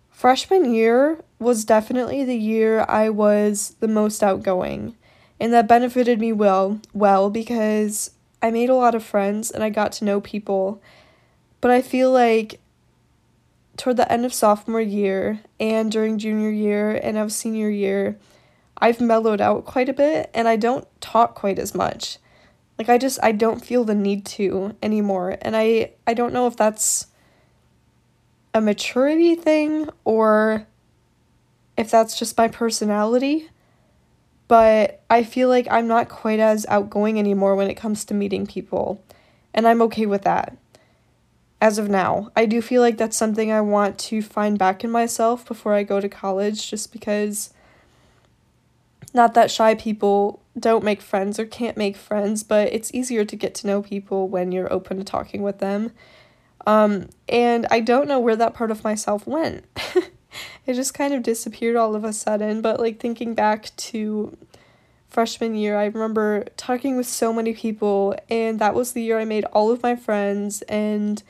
Freshman 0.10 0.72
year 0.72 1.24
was 1.39 1.65
definitely 1.65 2.24
the 2.24 2.38
year 2.38 2.86
I 2.88 3.10
was 3.10 3.75
the 3.80 3.88
most 3.88 4.22
outgoing, 4.22 4.96
and 5.41 5.51
that 5.53 5.67
benefited 5.67 6.19
me 6.19 6.31
well, 6.31 6.79
well 6.93 7.31
because 7.31 8.12
I 8.43 8.51
made 8.51 8.69
a 8.69 8.75
lot 8.75 8.93
of 8.93 9.03
friends 9.03 9.50
and 9.50 9.63
I 9.63 9.71
got 9.71 9.91
to 9.93 10.05
know 10.05 10.21
people. 10.21 10.79
But 11.62 11.71
I 11.71 11.81
feel 11.81 12.12
like 12.12 12.60
toward 13.75 13.98
the 13.98 14.10
end 14.12 14.24
of 14.24 14.36
sophomore 14.36 14.79
year 14.79 15.39
and 15.60 15.91
during 15.91 16.19
junior 16.19 16.51
year 16.51 16.91
and 16.91 17.17
of 17.17 17.31
senior 17.31 17.71
year, 17.71 18.19
I've 18.77 19.01
mellowed 19.01 19.41
out 19.41 19.65
quite 19.65 19.89
a 19.89 19.93
bit 19.93 20.29
and 20.36 20.48
I 20.48 20.57
don't 20.57 20.88
talk 21.01 21.33
quite 21.33 21.57
as 21.57 21.74
much. 21.74 22.19
Like 22.77 22.89
I 22.89 23.00
just 23.00 23.17
I 23.24 23.31
don't 23.31 23.65
feel 23.65 23.83
the 23.83 23.95
need 23.95 24.25
to 24.27 24.75
anymore. 24.83 25.39
And 25.41 25.57
I 25.57 25.93
I 26.05 26.13
don't 26.13 26.33
know 26.33 26.45
if 26.45 26.55
that's 26.55 27.07
a 28.53 28.62
maturity 28.62 29.33
thing 29.33 29.89
or 30.03 30.67
if 31.77 31.89
that's 31.89 32.19
just 32.19 32.38
my 32.38 32.48
personality. 32.48 33.50
But 34.51 35.01
I 35.10 35.24
feel 35.24 35.48
like 35.48 35.65
I'm 35.72 35.88
not 35.88 36.10
quite 36.10 36.41
as 36.41 36.65
outgoing 36.67 37.17
anymore 37.17 37.55
when 37.55 37.70
it 37.70 37.75
comes 37.75 38.03
to 38.03 38.13
meeting 38.13 38.46
people. 38.46 39.01
And 39.53 39.65
I'm 39.65 39.81
okay 39.84 40.05
with 40.05 40.24
that 40.24 40.58
as 41.62 41.77
of 41.77 41.88
now. 41.88 42.31
I 42.36 42.46
do 42.48 42.62
feel 42.62 42.81
like 42.81 42.98
that's 42.98 43.15
something 43.15 43.50
I 43.50 43.62
want 43.62 43.98
to 44.00 44.22
find 44.22 44.60
back 44.60 44.84
in 44.84 44.91
myself 44.91 45.46
before 45.46 45.74
I 45.74 45.84
go 45.84 46.01
to 46.01 46.10
college, 46.10 46.70
just 46.70 46.91
because 46.91 47.53
not 49.13 49.36
that 49.36 49.50
shy 49.50 49.74
people 49.74 50.41
don't 50.60 50.84
make 50.84 51.01
friends 51.01 51.39
or 51.39 51.46
can't 51.46 51.77
make 51.77 51.96
friends, 51.96 52.43
but 52.43 52.74
it's 52.74 52.93
easier 52.93 53.24
to 53.24 53.38
get 53.38 53.55
to 53.55 53.67
know 53.67 53.81
people 53.81 54.27
when 54.27 54.51
you're 54.51 54.74
open 54.74 54.98
to 54.98 55.05
talking 55.05 55.43
with 55.43 55.60
them. 55.60 55.93
Um, 56.67 57.08
and 57.29 57.67
I 57.72 57.79
don't 57.79 58.10
know 58.10 58.20
where 58.20 58.36
that 58.36 58.53
part 58.53 58.70
of 58.70 58.84
myself 58.84 59.25
went. 59.25 59.63
it 60.65 60.73
just 60.73 60.93
kind 60.93 61.13
of 61.13 61.23
disappeared 61.23 61.75
all 61.75 61.95
of 61.95 62.03
a 62.03 62.13
sudden, 62.13 62.61
but 62.61 62.79
like 62.79 63.00
thinking 63.00 63.33
back 63.33 63.75
to 63.77 64.38
freshman 65.09 65.55
year, 65.55 65.77
I 65.77 65.85
remember 65.85 66.45
talking 66.57 66.97
with 66.97 67.07
so 67.07 67.33
many 67.33 67.53
people, 67.53 68.15
and 68.29 68.59
that 68.59 68.73
was 68.73 68.93
the 68.93 69.01
year 69.01 69.19
I 69.19 69.25
made 69.25 69.45
all 69.45 69.71
of 69.71 69.83
my 69.83 69.95
friends 69.95 70.61
and 70.63 71.21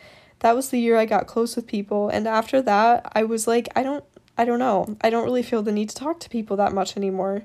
that 0.41 0.55
was 0.55 0.69
the 0.69 0.79
year 0.79 0.97
I 0.97 1.05
got 1.05 1.27
close 1.27 1.55
with 1.55 1.67
people. 1.67 2.09
And 2.09 2.27
after 2.27 2.61
that, 2.63 3.11
I 3.13 3.23
was 3.23 3.47
like, 3.47 3.69
I 3.75 3.83
don't 3.83 4.03
I 4.37 4.45
don't 4.45 4.59
know. 4.59 4.97
I 5.01 5.09
don't 5.09 5.23
really 5.23 5.43
feel 5.43 5.61
the 5.61 5.71
need 5.71 5.89
to 5.89 5.95
talk 5.95 6.19
to 6.21 6.29
people 6.29 6.57
that 6.57 6.73
much 6.73 6.97
anymore. 6.97 7.43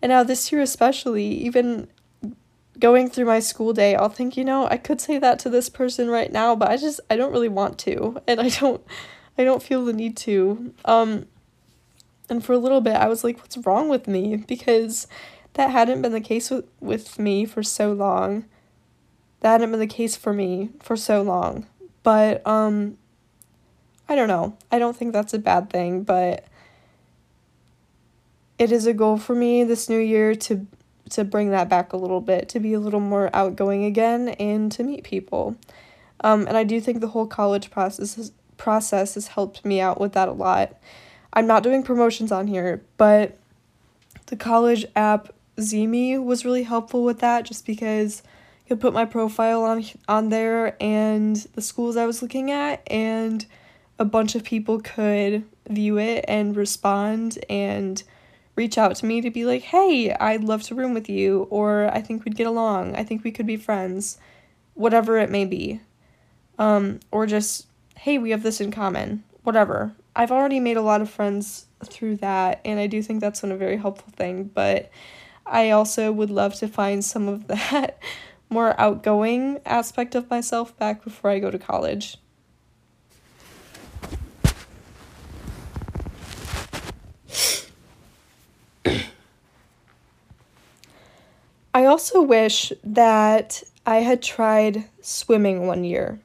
And 0.00 0.10
now 0.10 0.22
this 0.22 0.50
year 0.50 0.62
especially, 0.62 1.26
even 1.26 1.88
going 2.78 3.10
through 3.10 3.26
my 3.26 3.38
school 3.38 3.72
day, 3.72 3.94
I'll 3.94 4.08
think, 4.08 4.36
you 4.36 4.44
know, 4.44 4.66
I 4.66 4.78
could 4.78 5.00
say 5.00 5.18
that 5.18 5.38
to 5.40 5.50
this 5.50 5.68
person 5.68 6.08
right 6.08 6.32
now, 6.32 6.56
but 6.56 6.70
I 6.70 6.76
just 6.76 7.00
I 7.10 7.16
don't 7.16 7.32
really 7.32 7.48
want 7.48 7.78
to. 7.80 8.20
And 8.26 8.40
I 8.40 8.48
don't 8.48 8.82
I 9.36 9.44
don't 9.44 9.62
feel 9.62 9.84
the 9.84 9.92
need 9.92 10.16
to. 10.18 10.74
Um 10.84 11.26
and 12.28 12.44
for 12.44 12.52
a 12.52 12.58
little 12.58 12.80
bit 12.80 12.94
I 12.94 13.08
was 13.08 13.24
like, 13.24 13.38
what's 13.38 13.56
wrong 13.58 13.88
with 13.88 14.06
me? 14.06 14.36
Because 14.36 15.06
that 15.54 15.70
hadn't 15.70 16.02
been 16.02 16.12
the 16.12 16.20
case 16.20 16.50
with, 16.50 16.66
with 16.80 17.18
me 17.18 17.44
for 17.44 17.62
so 17.62 17.92
long. 17.92 18.44
That 19.40 19.52
hadn't 19.52 19.70
been 19.70 19.80
the 19.80 19.86
case 19.86 20.16
for 20.16 20.32
me 20.32 20.70
for 20.80 20.96
so 20.96 21.22
long. 21.22 21.66
But 22.02 22.46
um 22.46 22.98
I 24.08 24.14
don't 24.14 24.28
know. 24.28 24.56
I 24.70 24.78
don't 24.78 24.96
think 24.96 25.12
that's 25.12 25.32
a 25.32 25.38
bad 25.38 25.70
thing, 25.70 26.02
but 26.02 26.44
it 28.58 28.70
is 28.70 28.86
a 28.86 28.92
goal 28.92 29.16
for 29.16 29.34
me 29.34 29.64
this 29.64 29.88
new 29.88 29.98
year 29.98 30.34
to 30.34 30.66
to 31.10 31.24
bring 31.24 31.50
that 31.50 31.68
back 31.68 31.92
a 31.92 31.96
little 31.96 32.20
bit, 32.20 32.48
to 32.48 32.60
be 32.60 32.72
a 32.72 32.80
little 32.80 33.00
more 33.00 33.28
outgoing 33.34 33.84
again 33.84 34.30
and 34.30 34.72
to 34.72 34.82
meet 34.82 35.04
people. 35.04 35.56
Um, 36.20 36.46
and 36.46 36.56
I 36.56 36.64
do 36.64 36.80
think 36.80 37.00
the 37.00 37.08
whole 37.08 37.26
college 37.26 37.70
process 37.70 38.14
has, 38.14 38.32
process 38.56 39.14
has 39.14 39.28
helped 39.28 39.64
me 39.64 39.80
out 39.80 40.00
with 40.00 40.12
that 40.12 40.28
a 40.28 40.32
lot. 40.32 40.76
I'm 41.32 41.46
not 41.46 41.62
doing 41.62 41.82
promotions 41.82 42.30
on 42.30 42.46
here, 42.46 42.82
but 42.96 43.38
the 44.26 44.36
college 44.36 44.84
app 44.94 45.34
ZeeMee 45.58 46.22
was 46.22 46.44
really 46.44 46.62
helpful 46.62 47.04
with 47.04 47.20
that 47.20 47.44
just 47.44 47.66
because 47.66 48.22
could 48.72 48.80
put 48.80 48.94
my 48.94 49.04
profile 49.04 49.62
on 49.64 49.84
on 50.08 50.30
there 50.30 50.82
and 50.82 51.36
the 51.54 51.60
schools 51.60 51.96
I 51.96 52.06
was 52.06 52.22
looking 52.22 52.50
at 52.50 52.82
and 52.90 53.44
a 53.98 54.04
bunch 54.06 54.34
of 54.34 54.44
people 54.44 54.80
could 54.80 55.44
view 55.68 55.98
it 55.98 56.24
and 56.26 56.56
respond 56.56 57.38
and 57.50 58.02
reach 58.56 58.78
out 58.78 58.96
to 58.96 59.06
me 59.06 59.20
to 59.20 59.30
be 59.30 59.44
like, 59.44 59.62
"Hey, 59.62 60.12
I'd 60.12 60.42
love 60.44 60.62
to 60.64 60.74
room 60.74 60.94
with 60.94 61.08
you," 61.08 61.46
or 61.50 61.90
"I 61.92 62.00
think 62.00 62.24
we'd 62.24 62.36
get 62.36 62.46
along. 62.46 62.96
I 62.96 63.04
think 63.04 63.24
we 63.24 63.30
could 63.30 63.46
be 63.46 63.56
friends." 63.56 64.18
Whatever 64.74 65.18
it 65.18 65.30
may 65.30 65.44
be. 65.44 65.82
Um, 66.58 67.00
or 67.10 67.26
just, 67.26 67.66
"Hey, 68.02 68.18
we 68.18 68.30
have 68.30 68.42
this 68.42 68.60
in 68.60 68.72
common." 68.72 69.22
Whatever. 69.44 69.92
I've 70.16 70.32
already 70.32 70.58
made 70.58 70.76
a 70.76 70.82
lot 70.82 71.00
of 71.00 71.08
friends 71.08 71.66
through 71.84 72.16
that, 72.16 72.60
and 72.64 72.80
I 72.80 72.88
do 72.88 73.00
think 73.00 73.20
that's 73.20 73.42
been 73.42 73.52
a 73.52 73.56
very 73.56 73.76
helpful 73.76 74.12
thing, 74.16 74.50
but 74.52 74.90
I 75.46 75.70
also 75.70 76.10
would 76.10 76.28
love 76.28 76.54
to 76.56 76.66
find 76.66 77.04
some 77.04 77.28
of 77.28 77.46
that 77.46 78.00
more 78.50 78.74
outgoing 78.76 79.60
aspect 79.64 80.16
of 80.16 80.28
myself 80.28 80.76
back 80.78 81.04
before 81.04 81.30
I 81.30 81.38
go 81.38 81.52
to 81.52 81.60
college. 81.60 82.16
I 91.72 91.84
also 91.84 92.20
wish 92.20 92.72
that 92.82 93.62
I 93.86 93.98
had 93.98 94.22
tried 94.22 94.88
swimming 95.02 95.68
one 95.68 95.84
year. 95.84 96.18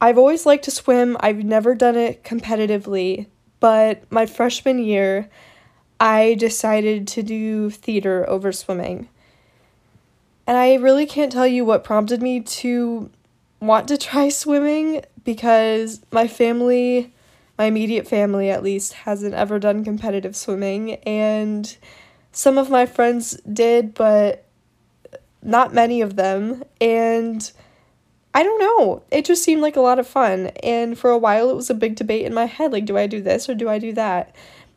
I've 0.00 0.18
always 0.18 0.46
liked 0.46 0.64
to 0.64 0.70
swim, 0.70 1.16
I've 1.20 1.44
never 1.44 1.74
done 1.74 1.96
it 1.96 2.22
competitively, 2.22 3.26
but 3.58 4.10
my 4.12 4.26
freshman 4.26 4.78
year, 4.78 5.28
I 5.98 6.34
decided 6.34 7.08
to 7.08 7.22
do 7.22 7.70
theater 7.70 8.28
over 8.28 8.52
swimming. 8.52 9.08
And 10.46 10.56
I 10.56 10.76
really 10.76 11.04
can't 11.04 11.32
tell 11.32 11.46
you 11.46 11.64
what 11.64 11.84
prompted 11.84 12.22
me 12.22 12.40
to 12.40 13.10
want 13.60 13.88
to 13.88 13.98
try 13.98 14.28
swimming 14.28 15.02
because 15.24 16.00
my 16.12 16.28
family, 16.28 17.12
my 17.58 17.64
immediate 17.66 18.06
family 18.06 18.50
at 18.50 18.62
least, 18.62 18.92
hasn't 18.92 19.34
ever 19.34 19.58
done 19.58 19.84
competitive 19.84 20.36
swimming. 20.36 20.94
And 21.04 21.76
some 22.30 22.56
of 22.56 22.70
my 22.70 22.86
friends 22.86 23.32
did, 23.52 23.94
but 23.94 24.46
not 25.42 25.74
many 25.74 26.00
of 26.00 26.16
them. 26.16 26.62
And 26.80 27.50
I 28.34 28.42
don't 28.42 28.60
know. 28.60 29.02
It 29.10 29.24
just 29.24 29.42
seemed 29.42 29.62
like 29.62 29.76
a 29.76 29.80
lot 29.80 29.98
of 29.98 30.06
fun. 30.06 30.48
And 30.62 30.98
for 30.98 31.10
a 31.10 31.18
while, 31.18 31.50
it 31.50 31.56
was 31.56 31.70
a 31.70 31.74
big 31.74 31.96
debate 31.96 32.26
in 32.26 32.34
my 32.34 32.44
head 32.46 32.72
like, 32.72 32.84
do 32.84 32.96
I 32.96 33.06
do 33.06 33.20
this 33.20 33.48
or 33.48 33.54
do 33.54 33.68
I 33.68 33.78
do 33.78 33.92
that? 33.94 34.34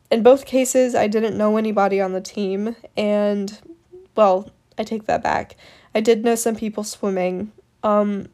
In 0.10 0.24
both 0.24 0.46
cases, 0.46 0.96
I 0.96 1.08
didn't 1.08 1.38
know 1.38 1.58
anybody 1.58 2.02
on 2.02 2.14
the 2.14 2.22
team. 2.22 2.76
And, 2.98 3.58
well, 4.16 4.50
I 4.78 4.84
take 4.84 5.06
that 5.06 5.24
back. 5.24 5.56
I 5.94 6.02
did 6.02 6.24
know 6.24 6.36
some 6.36 6.56
people 6.56 6.84
swimming, 6.84 7.52
um, 7.84 8.28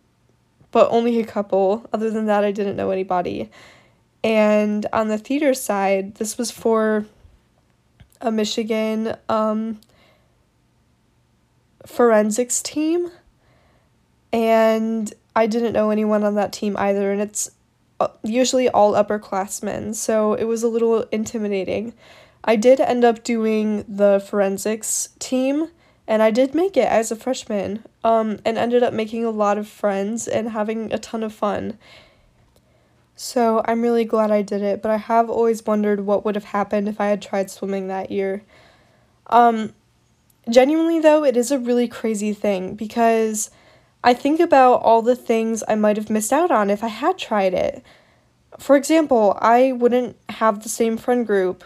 but 0.71 0.89
only 0.91 1.19
a 1.19 1.25
couple. 1.25 1.87
Other 1.91 2.09
than 2.09 2.27
that, 2.27 2.43
I 2.43 2.51
didn't 2.51 2.75
know 2.75 2.91
anybody. 2.91 3.49
And 4.23 4.85
on 4.93 5.07
the 5.07 5.17
theater 5.17 5.53
side, 5.53 6.15
this 6.15 6.37
was 6.37 6.51
for 6.51 7.05
a 8.21 8.31
Michigan 8.31 9.15
um, 9.29 9.79
forensics 11.85 12.61
team 12.61 13.11
and 14.37 15.11
I 15.35 15.47
didn't 15.47 15.73
know 15.73 15.89
anyone 15.89 16.23
on 16.23 16.35
that 16.35 16.53
team 16.53 16.77
either, 16.77 17.11
and 17.11 17.19
it's 17.19 17.49
uh, 17.99 18.09
usually 18.23 18.69
all 18.69 18.93
upperclassmen, 18.93 19.95
so 19.95 20.35
it 20.35 20.43
was 20.43 20.61
a 20.61 20.67
little 20.67 21.07
intimidating. 21.11 21.95
I 22.43 22.55
did 22.55 22.79
end 22.79 23.03
up 23.03 23.23
doing 23.23 23.83
the 23.87 24.23
forensics 24.23 25.09
team, 25.17 25.71
and 26.07 26.21
I 26.21 26.29
did 26.29 26.53
make 26.53 26.77
it 26.77 26.87
as 26.87 27.11
a 27.11 27.15
freshman, 27.15 27.83
um, 28.03 28.37
and 28.45 28.59
ended 28.59 28.83
up 28.83 28.93
making 28.93 29.25
a 29.25 29.31
lot 29.31 29.57
of 29.57 29.67
friends 29.67 30.27
and 30.27 30.51
having 30.51 30.93
a 30.93 30.99
ton 30.99 31.23
of 31.23 31.33
fun. 31.33 31.79
So 33.15 33.63
I'm 33.65 33.81
really 33.81 34.05
glad 34.05 34.29
I 34.29 34.43
did 34.43 34.61
it, 34.61 34.83
but 34.83 34.91
I 34.91 34.97
have 34.97 35.31
always 35.31 35.65
wondered 35.65 36.01
what 36.01 36.23
would 36.23 36.35
have 36.35 36.43
happened 36.43 36.87
if 36.87 37.01
I 37.01 37.07
had 37.07 37.23
tried 37.23 37.49
swimming 37.49 37.87
that 37.87 38.11
year. 38.11 38.43
Um, 39.25 39.73
genuinely, 40.47 40.99
though, 40.99 41.23
it 41.23 41.35
is 41.35 41.49
a 41.49 41.57
really 41.57 41.87
crazy 41.87 42.33
thing 42.33 42.75
because 42.75 43.49
I 44.03 44.13
think 44.13 44.39
about 44.39 44.81
all 44.81 45.01
the 45.01 45.15
things 45.15 45.63
I 45.67 45.75
might 45.75 45.97
have 45.97 46.09
missed 46.09 46.31
out 46.31 46.51
on 46.51 46.69
if 46.69 46.83
I 46.83 46.87
had 46.87 47.17
tried 47.17 47.53
it. 47.53 47.83
For 48.59 48.75
example, 48.75 49.37
I 49.41 49.73
wouldn't 49.73 50.17
have 50.29 50.63
the 50.63 50.69
same 50.69 50.97
friend 50.97 51.25
group. 51.25 51.63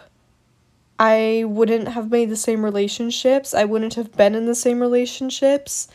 I 0.98 1.44
wouldn't 1.46 1.88
have 1.88 2.10
made 2.10 2.30
the 2.30 2.36
same 2.36 2.64
relationships. 2.64 3.54
I 3.54 3.64
wouldn't 3.64 3.94
have 3.94 4.12
been 4.12 4.34
in 4.34 4.46
the 4.46 4.54
same 4.54 4.80
relationships. 4.80 5.88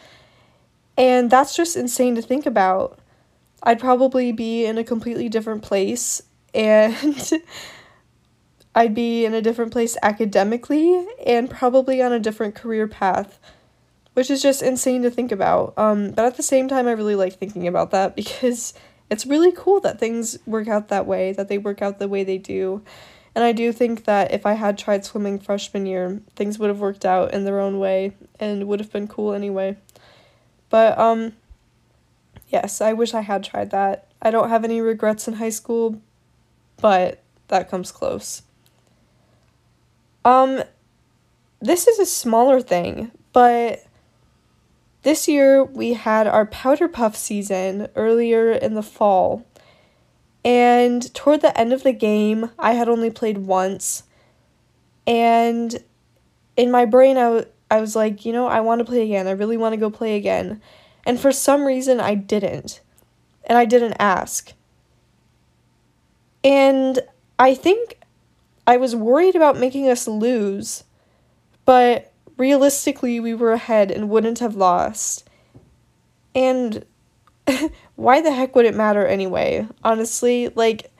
And 0.97 1.29
that's 1.29 1.55
just 1.55 1.75
insane 1.75 2.15
to 2.15 2.21
think 2.21 2.45
about. 2.45 2.99
I'd 3.63 3.79
probably 3.79 4.31
be 4.31 4.65
in 4.65 4.77
a 4.77 4.83
completely 4.83 5.29
different 5.29 5.63
place 5.63 6.21
and 6.53 6.95
I'd 8.75 8.93
be 8.93 9.25
in 9.25 9.33
a 9.33 9.41
different 9.41 9.71
place 9.71 9.97
academically 10.03 11.05
and 11.25 11.49
probably 11.49 12.01
on 12.01 12.13
a 12.13 12.19
different 12.19 12.55
career 12.55 12.87
path 12.87 13.39
which 14.17 14.31
is 14.31 14.41
just 14.41 14.63
insane 14.63 15.03
to 15.03 15.11
think 15.11 15.31
about. 15.31 15.75
Um, 15.77 16.09
but 16.09 16.25
at 16.25 16.37
the 16.37 16.41
same 16.41 16.67
time, 16.67 16.87
I 16.87 16.93
really 16.93 17.13
like 17.13 17.37
thinking 17.37 17.67
about 17.67 17.91
that 17.91 18.15
because 18.15 18.73
it's 19.11 19.27
really 19.27 19.51
cool 19.51 19.79
that 19.81 19.99
things 19.99 20.39
work 20.47 20.67
out 20.67 20.87
that 20.87 21.05
way, 21.05 21.33
that 21.33 21.49
they 21.49 21.59
work 21.59 21.83
out 21.83 21.99
the 21.99 22.07
way 22.07 22.23
they 22.23 22.39
do. 22.39 22.81
And 23.35 23.43
I 23.43 23.51
do 23.51 23.71
think 23.71 24.05
that 24.05 24.31
if 24.31 24.43
I 24.43 24.53
had 24.53 24.75
tried 24.75 25.05
swimming 25.05 25.37
freshman 25.37 25.85
year, 25.85 26.19
things 26.35 26.57
would 26.57 26.69
have 26.69 26.79
worked 26.79 27.05
out 27.05 27.31
in 27.31 27.45
their 27.45 27.59
own 27.59 27.77
way 27.77 28.13
and 28.39 28.67
would 28.67 28.79
have 28.79 28.91
been 28.91 29.07
cool 29.07 29.33
anyway. 29.33 29.77
But 30.71 30.97
um 30.97 31.33
yes, 32.47 32.81
I 32.81 32.93
wish 32.93 33.13
I 33.13 33.21
had 33.21 33.43
tried 33.43 33.69
that. 33.69 34.07
I 34.19 34.31
don't 34.31 34.49
have 34.49 34.63
any 34.63 34.81
regrets 34.81 35.27
in 35.27 35.35
high 35.35 35.51
school, 35.51 36.01
but 36.81 37.21
that 37.49 37.69
comes 37.69 37.91
close. 37.91 38.41
Um 40.25 40.63
this 41.59 41.85
is 41.85 41.99
a 41.99 42.05
smaller 42.07 42.61
thing, 42.61 43.11
but 43.31 43.83
this 45.03 45.27
year 45.27 45.63
we 45.63 45.93
had 45.93 46.27
our 46.27 46.45
powder 46.45 46.87
puff 46.87 47.15
season 47.15 47.87
earlier 47.95 48.51
in 48.51 48.73
the 48.73 48.83
fall. 48.83 49.45
And 50.43 51.13
toward 51.13 51.41
the 51.41 51.57
end 51.59 51.73
of 51.73 51.83
the 51.83 51.93
game, 51.93 52.51
I 52.57 52.73
had 52.73 52.89
only 52.89 53.09
played 53.09 53.39
once. 53.39 54.03
And 55.05 55.83
in 56.55 56.71
my 56.71 56.85
brain, 56.85 57.17
I, 57.17 57.23
w- 57.23 57.45
I 57.69 57.81
was 57.81 57.95
like, 57.95 58.25
you 58.25 58.33
know, 58.33 58.47
I 58.47 58.61
want 58.61 58.79
to 58.79 58.85
play 58.85 59.01
again. 59.01 59.27
I 59.27 59.31
really 59.31 59.57
want 59.57 59.73
to 59.73 59.79
go 59.79 59.89
play 59.89 60.15
again. 60.15 60.61
And 61.05 61.19
for 61.19 61.31
some 61.31 61.65
reason, 61.65 61.99
I 61.99 62.15
didn't. 62.15 62.81
And 63.45 63.57
I 63.57 63.65
didn't 63.65 63.95
ask. 63.99 64.53
And 66.43 66.99
I 67.39 67.53
think 67.53 67.97
I 68.65 68.77
was 68.77 68.95
worried 68.95 69.35
about 69.35 69.57
making 69.57 69.89
us 69.89 70.07
lose. 70.07 70.83
But 71.65 72.13
realistically, 72.37 73.19
we 73.19 73.33
were 73.33 73.53
ahead 73.53 73.91
and 73.91 74.09
wouldn't 74.09 74.39
have 74.39 74.55
lost. 74.55 75.27
And 76.35 76.85
why 77.95 78.21
the 78.21 78.31
heck 78.31 78.55
would 78.55 78.65
it 78.65 78.75
matter 78.75 79.05
anyway? 79.05 79.67
Honestly, 79.83 80.49
like, 80.49 80.91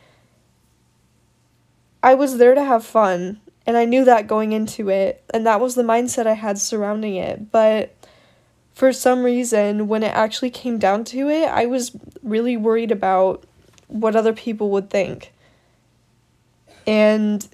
I 2.01 2.13
was 2.13 2.37
there 2.37 2.55
to 2.55 2.63
have 2.63 2.85
fun, 2.85 3.41
and 3.65 3.77
I 3.77 3.85
knew 3.85 4.05
that 4.05 4.27
going 4.27 4.51
into 4.51 4.89
it, 4.89 5.23
and 5.33 5.45
that 5.45 5.59
was 5.59 5.75
the 5.75 5.83
mindset 5.83 6.27
I 6.27 6.33
had 6.33 6.57
surrounding 6.57 7.15
it. 7.15 7.51
But 7.51 7.93
for 8.73 8.93
some 8.93 9.23
reason, 9.23 9.87
when 9.87 10.03
it 10.03 10.13
actually 10.13 10.51
came 10.51 10.77
down 10.77 11.03
to 11.05 11.29
it, 11.29 11.45
I 11.45 11.65
was 11.65 11.95
really 12.23 12.55
worried 12.55 12.91
about 12.91 13.43
what 13.87 14.15
other 14.15 14.33
people 14.33 14.69
would 14.71 14.89
think. 14.89 15.33
And 16.85 17.47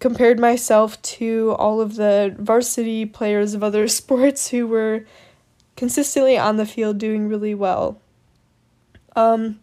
compared 0.00 0.40
myself 0.40 1.00
to 1.02 1.54
all 1.58 1.80
of 1.80 1.94
the 1.94 2.34
varsity 2.38 3.06
players 3.06 3.54
of 3.54 3.62
other 3.62 3.86
sports 4.00 4.48
who 4.48 4.66
were 4.66 5.04
consistently 5.76 6.36
on 6.36 6.56
the 6.56 6.66
field 6.66 6.98
doing 6.98 7.28
really 7.28 7.54
well. 7.54 8.00
Um, 9.14 9.60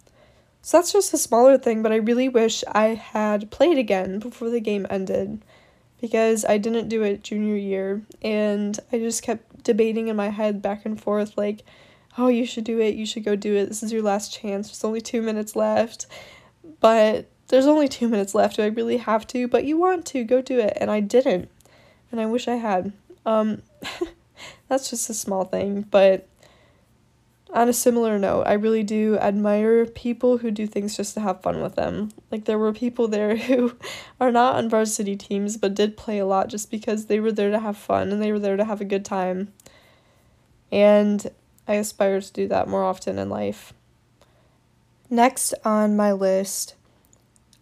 so 0.61 0.77
that's 0.77 0.91
just 0.91 1.13
a 1.13 1.17
smaller 1.17 1.57
thing, 1.57 1.81
but 1.81 1.91
I 1.91 1.97
really 1.97 2.29
wish 2.29 2.63
I 2.67 2.87
had 2.89 3.51
played 3.51 3.77
again 3.77 4.19
before 4.19 4.49
the 4.49 4.59
game 4.59 4.85
ended 4.89 5.43
because 6.01 6.45
I 6.45 6.57
didn't 6.57 6.89
do 6.89 7.03
it 7.03 7.23
junior 7.23 7.55
year 7.55 8.03
and 8.21 8.79
I 8.91 8.99
just 8.99 9.23
kept 9.23 9.63
debating 9.63 10.07
in 10.07 10.15
my 10.15 10.29
head 10.29 10.61
back 10.61 10.85
and 10.85 11.01
forth 11.01 11.37
like, 11.37 11.63
oh, 12.17 12.27
you 12.27 12.45
should 12.45 12.63
do 12.63 12.79
it, 12.79 12.95
you 12.95 13.05
should 13.05 13.23
go 13.23 13.35
do 13.35 13.55
it, 13.55 13.67
this 13.67 13.81
is 13.81 13.93
your 13.93 14.01
last 14.01 14.33
chance, 14.33 14.67
there's 14.67 14.83
only 14.83 15.01
two 15.01 15.21
minutes 15.21 15.55
left. 15.55 16.05
But 16.79 17.29
there's 17.47 17.65
only 17.65 17.87
two 17.87 18.07
minutes 18.07 18.35
left. 18.35 18.57
Do 18.57 18.63
I 18.63 18.67
really 18.67 18.97
have 18.97 19.25
to? 19.27 19.47
But 19.47 19.65
you 19.65 19.77
want 19.77 20.05
to, 20.07 20.23
go 20.23 20.41
do 20.41 20.59
it. 20.59 20.77
And 20.79 20.91
I 20.91 20.99
didn't. 20.99 21.49
And 22.11 22.19
I 22.19 22.25
wish 22.25 22.47
I 22.47 22.55
had. 22.55 22.93
Um, 23.25 23.61
that's 24.67 24.89
just 24.89 25.09
a 25.09 25.13
small 25.13 25.45
thing. 25.45 25.83
But 25.89 26.27
on 27.53 27.69
a 27.69 27.73
similar 27.73 28.19
note, 28.19 28.43
I 28.43 28.53
really 28.53 28.83
do 28.83 29.17
admire 29.17 29.85
people 29.85 30.39
who 30.39 30.51
do 30.51 30.67
things 30.67 30.97
just 30.97 31.13
to 31.13 31.21
have 31.21 31.41
fun 31.41 31.61
with 31.61 31.75
them. 31.75 32.11
Like, 32.31 32.45
there 32.45 32.59
were 32.59 32.73
people 32.73 33.07
there 33.07 33.35
who 33.47 33.75
are 34.19 34.31
not 34.31 34.55
on 34.55 34.69
varsity 34.69 35.15
teams 35.15 35.57
but 35.57 35.73
did 35.73 35.97
play 35.97 36.19
a 36.19 36.25
lot 36.25 36.49
just 36.49 36.69
because 36.69 37.05
they 37.05 37.19
were 37.19 37.31
there 37.31 37.51
to 37.51 37.59
have 37.59 37.77
fun 37.77 38.11
and 38.11 38.21
they 38.21 38.31
were 38.31 38.39
there 38.39 38.57
to 38.57 38.65
have 38.65 38.81
a 38.81 38.85
good 38.85 39.05
time. 39.05 39.53
And 40.69 41.31
I 41.65 41.75
aspire 41.75 42.19
to 42.19 42.33
do 42.33 42.47
that 42.49 42.67
more 42.67 42.83
often 42.83 43.17
in 43.17 43.29
life. 43.29 43.73
Next 45.09 45.53
on 45.63 45.95
my 45.95 46.11
list 46.11 46.75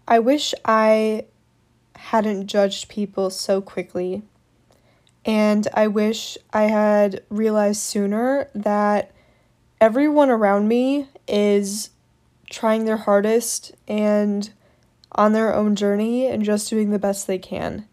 I 0.08 0.20
wish 0.20 0.54
I 0.64 1.26
hadn't 1.96 2.48
judged 2.48 2.90
people 2.90 3.30
so 3.30 3.62
quickly. 3.62 4.24
And 5.26 5.68
I 5.74 5.88
wish 5.88 6.38
I 6.54 6.64
had 6.64 7.24
realized 7.30 7.82
sooner 7.82 8.50
that 8.54 9.12
everyone 9.82 10.30
around 10.30 10.68
me 10.68 11.08
is 11.28 11.90
trying 12.50 12.86
their 12.86 12.98
hardest 12.98 13.74
and 13.88 14.52
on 15.12 15.34
their 15.34 15.54
own 15.54 15.76
journey 15.76 16.28
and 16.28 16.44
just 16.44 16.70
doing 16.70 16.92
the 16.92 17.00
best 17.00 17.26
they 17.26 17.40
can. 17.40 17.88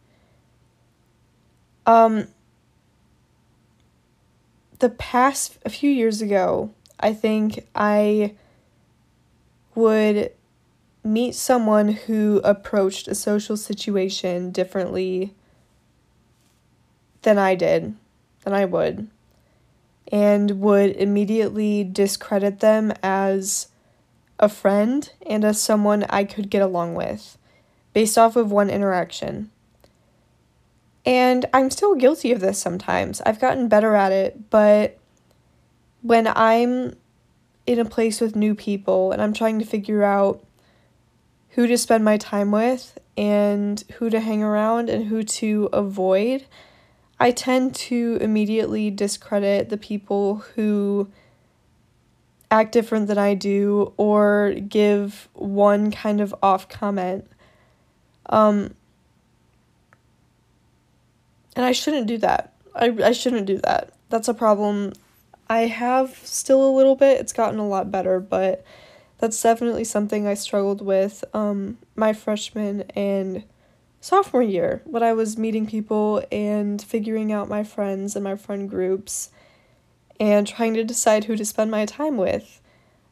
Um, 1.87 2.29
the 4.81 4.91
past, 4.91 5.57
a 5.65 5.71
few 5.71 5.91
years 5.91 6.21
ago, 6.21 6.71
I 7.01 7.15
think 7.15 7.67
I 7.75 8.35
would 9.75 10.33
meet 11.05 11.35
someone 11.35 11.89
who 11.89 12.41
approached 12.45 13.09
a 13.09 13.15
social 13.15 13.57
situation 13.57 14.51
differently 14.51 15.35
than 17.23 17.39
I 17.39 17.55
did, 17.55 17.95
than 18.45 18.53
I 18.53 18.65
would, 18.65 19.09
and 20.11 20.61
would 20.61 20.91
immediately 20.97 21.85
discredit 21.85 22.61
them 22.61 22.93
as 23.03 23.69
a 24.39 24.49
friend 24.49 25.11
and 25.27 25.45
as 25.45 25.61
someone 25.61 26.05
I 26.05 26.25
could 26.25 26.51
get 26.51 26.63
along 26.63 26.95
with 26.95 27.39
based 27.93 28.17
off 28.17 28.37
of 28.37 28.51
one 28.51 28.71
interaction. 28.71 29.51
And 31.05 31.47
I'm 31.53 31.71
still 31.71 31.95
guilty 31.95 32.33
of 32.33 32.41
this 32.41 32.59
sometimes. 32.59 33.21
I've 33.23 33.41
gotten 33.41 33.69
better 33.69 33.95
at 33.95 34.13
it, 34.13 34.51
but 34.51 34.99
when 36.01 36.27
I'm 36.29 36.95
in 37.67 37.79
a 37.79 37.85
place 37.85 38.21
with 38.21 38.37
new 38.37 38.55
people 38.55 39.13
and 39.13 39.21
I'm 39.21 39.33
trying 39.33 39.59
to 39.59 39.65
figure 39.65 40.03
out 40.03 40.45
who 41.53 41.67
to 41.67 41.77
spend 41.79 42.05
my 42.05 42.17
time 42.17 42.51
with 42.51 42.99
and 43.17 43.85
who 43.99 44.11
to 44.11 44.21
hang 44.21 44.43
around 44.43 44.89
and 44.89 45.07
who 45.07 45.23
to 45.23 45.69
avoid, 45.73 46.45
I 47.21 47.31
tend 47.31 47.75
to 47.77 48.19
immediately 48.21 48.91
discredit 48.91 49.69
the 49.69 49.77
people 49.77 50.37
who 50.55 51.11
act 52.51 52.73
different 52.73 53.07
than 53.07 53.19
I 53.19 53.35
do 53.35 53.93
or 53.97 54.55
give 54.69 55.29
one 55.35 55.91
kind 55.91 56.21
of 56.21 56.35
off 56.43 56.69
comment. 56.69 57.27
Um, 58.27 58.75
and 61.55 61.65
I 61.65 61.73
shouldn't 61.73 62.07
do 62.07 62.19
that. 62.19 62.55
I, 62.75 62.97
I 63.05 63.13
shouldn't 63.13 63.47
do 63.47 63.59
that. 63.59 63.93
That's 64.09 64.29
a 64.29 64.35
problem 64.35 64.93
I 65.49 65.61
have 65.67 66.17
still 66.25 66.67
a 66.67 66.73
little 66.75 66.97
bit. 66.97 67.21
It's 67.21 67.33
gotten 67.33 67.59
a 67.59 67.69
lot 67.69 67.91
better, 67.91 68.21
but 68.21 68.65
that's 69.23 69.41
definitely 69.41 69.85
something 69.85 70.27
I 70.27 70.35
struggled 70.35 70.83
with 70.83 71.23
um, 71.33 71.79
my 71.95 72.13
freshman 72.13 72.81
and 72.97 73.45
sophomore 74.01 74.43
year 74.43 74.83
when 74.85 75.05
I 75.05 75.13
was 75.13 75.39
meeting 75.39 75.65
people 75.65 76.25
and 76.33 76.83
figuring 76.83 77.31
out 77.31 77.49
my 77.49 77.63
friends 77.63 78.17
and 78.17 78.25
my 78.25 78.35
friend 78.35 78.69
groups 78.69 79.31
and 80.19 80.45
trying 80.45 80.75
to 80.75 80.83
decide 80.83 81.27
who 81.27 81.37
to 81.37 81.45
spend 81.45 81.71
my 81.71 81.87
time 81.87 82.17
with. 82.17 82.61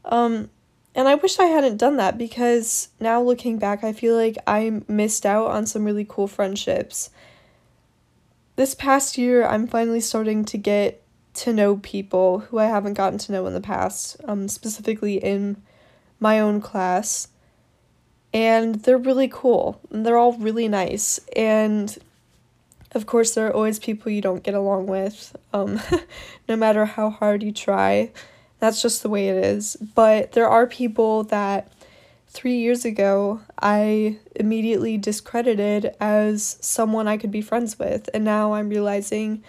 Um, 0.05 0.51
and 0.97 1.07
I 1.07 1.15
wish 1.15 1.39
I 1.39 1.45
hadn't 1.45 1.77
done 1.77 1.97
that 1.99 2.19
because 2.19 2.89
now 2.99 3.23
looking 3.23 3.61
back, 3.61 3.85
I 3.85 3.93
feel 3.93 4.17
like 4.17 4.37
I 4.49 4.83
missed 4.89 5.25
out 5.25 5.47
on 5.53 5.65
some 5.65 5.85
really 5.85 6.07
cool 6.09 6.27
friendships. 6.27 7.11
This 8.57 8.75
past 8.75 9.17
year, 9.17 9.47
I'm 9.47 9.69
finally 9.69 10.01
starting 10.01 10.45
to 10.47 10.59
get 10.59 11.05
to 11.35 11.53
know 11.53 11.77
people 11.77 12.41
who 12.41 12.59
I 12.59 12.65
haven't 12.65 12.95
gotten 12.95 13.21
to 13.21 13.31
know 13.31 13.47
in 13.47 13.55
the 13.55 13.61
past, 13.61 14.17
um, 14.25 14.49
specifically 14.49 15.19
in 15.19 15.63
my 16.21 16.39
own 16.39 16.61
class. 16.61 17.29
And 18.33 18.77
they're 18.77 18.99
really 18.99 19.29
cool. 19.29 19.81
And 19.91 20.07
they're 20.07 20.19
all 20.19 20.35
really 20.35 20.69
nice. 20.69 21.19
And 21.35 21.99
of 22.93 23.07
course, 23.07 23.35
there 23.35 23.49
are 23.49 23.55
always 23.55 23.79
people 23.79 24.13
you 24.13 24.21
don't 24.21 24.43
get 24.43 24.55
along 24.55 24.87
with, 24.87 25.37
um, 25.53 25.81
no 26.49 26.57
matter 26.57 26.85
how 26.85 27.11
hard 27.11 27.43
you 27.43 27.53
try. 27.53 28.13
That's 28.59 28.83
just 28.83 29.03
the 29.03 29.09
way 29.09 29.29
it 29.29 29.45
is. 29.45 29.77
But 29.77 30.33
there 30.33 30.49
are 30.49 30.67
people 30.67 31.25
that 31.25 31.73
three 32.29 32.59
years 32.59 32.85
ago 32.85 33.41
I 33.61 34.19
immediately 34.37 34.97
discredited 34.97 35.95
as 35.99 36.57
someone 36.61 37.09
I 37.09 37.17
could 37.17 37.33
be 37.33 37.43
friends 37.43 37.79
with. 37.79 38.09
And 38.15 38.25
now 38.25 38.55
I'm 38.55 38.69
realizing 38.69 39.43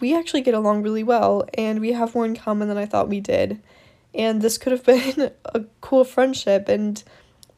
we 0.00 0.16
actually 0.16 0.42
get 0.42 0.54
along 0.54 0.82
really 0.82 1.02
well 1.02 1.46
and 1.54 1.80
we 1.80 1.92
have 1.92 2.14
more 2.14 2.26
in 2.26 2.36
common 2.36 2.68
than 2.68 2.78
I 2.78 2.86
thought 2.86 3.08
we 3.08 3.20
did. 3.20 3.60
And 4.14 4.42
this 4.42 4.58
could 4.58 4.72
have 4.72 4.84
been 4.84 5.30
a 5.44 5.64
cool 5.80 6.04
friendship 6.04 6.68
and 6.68 7.02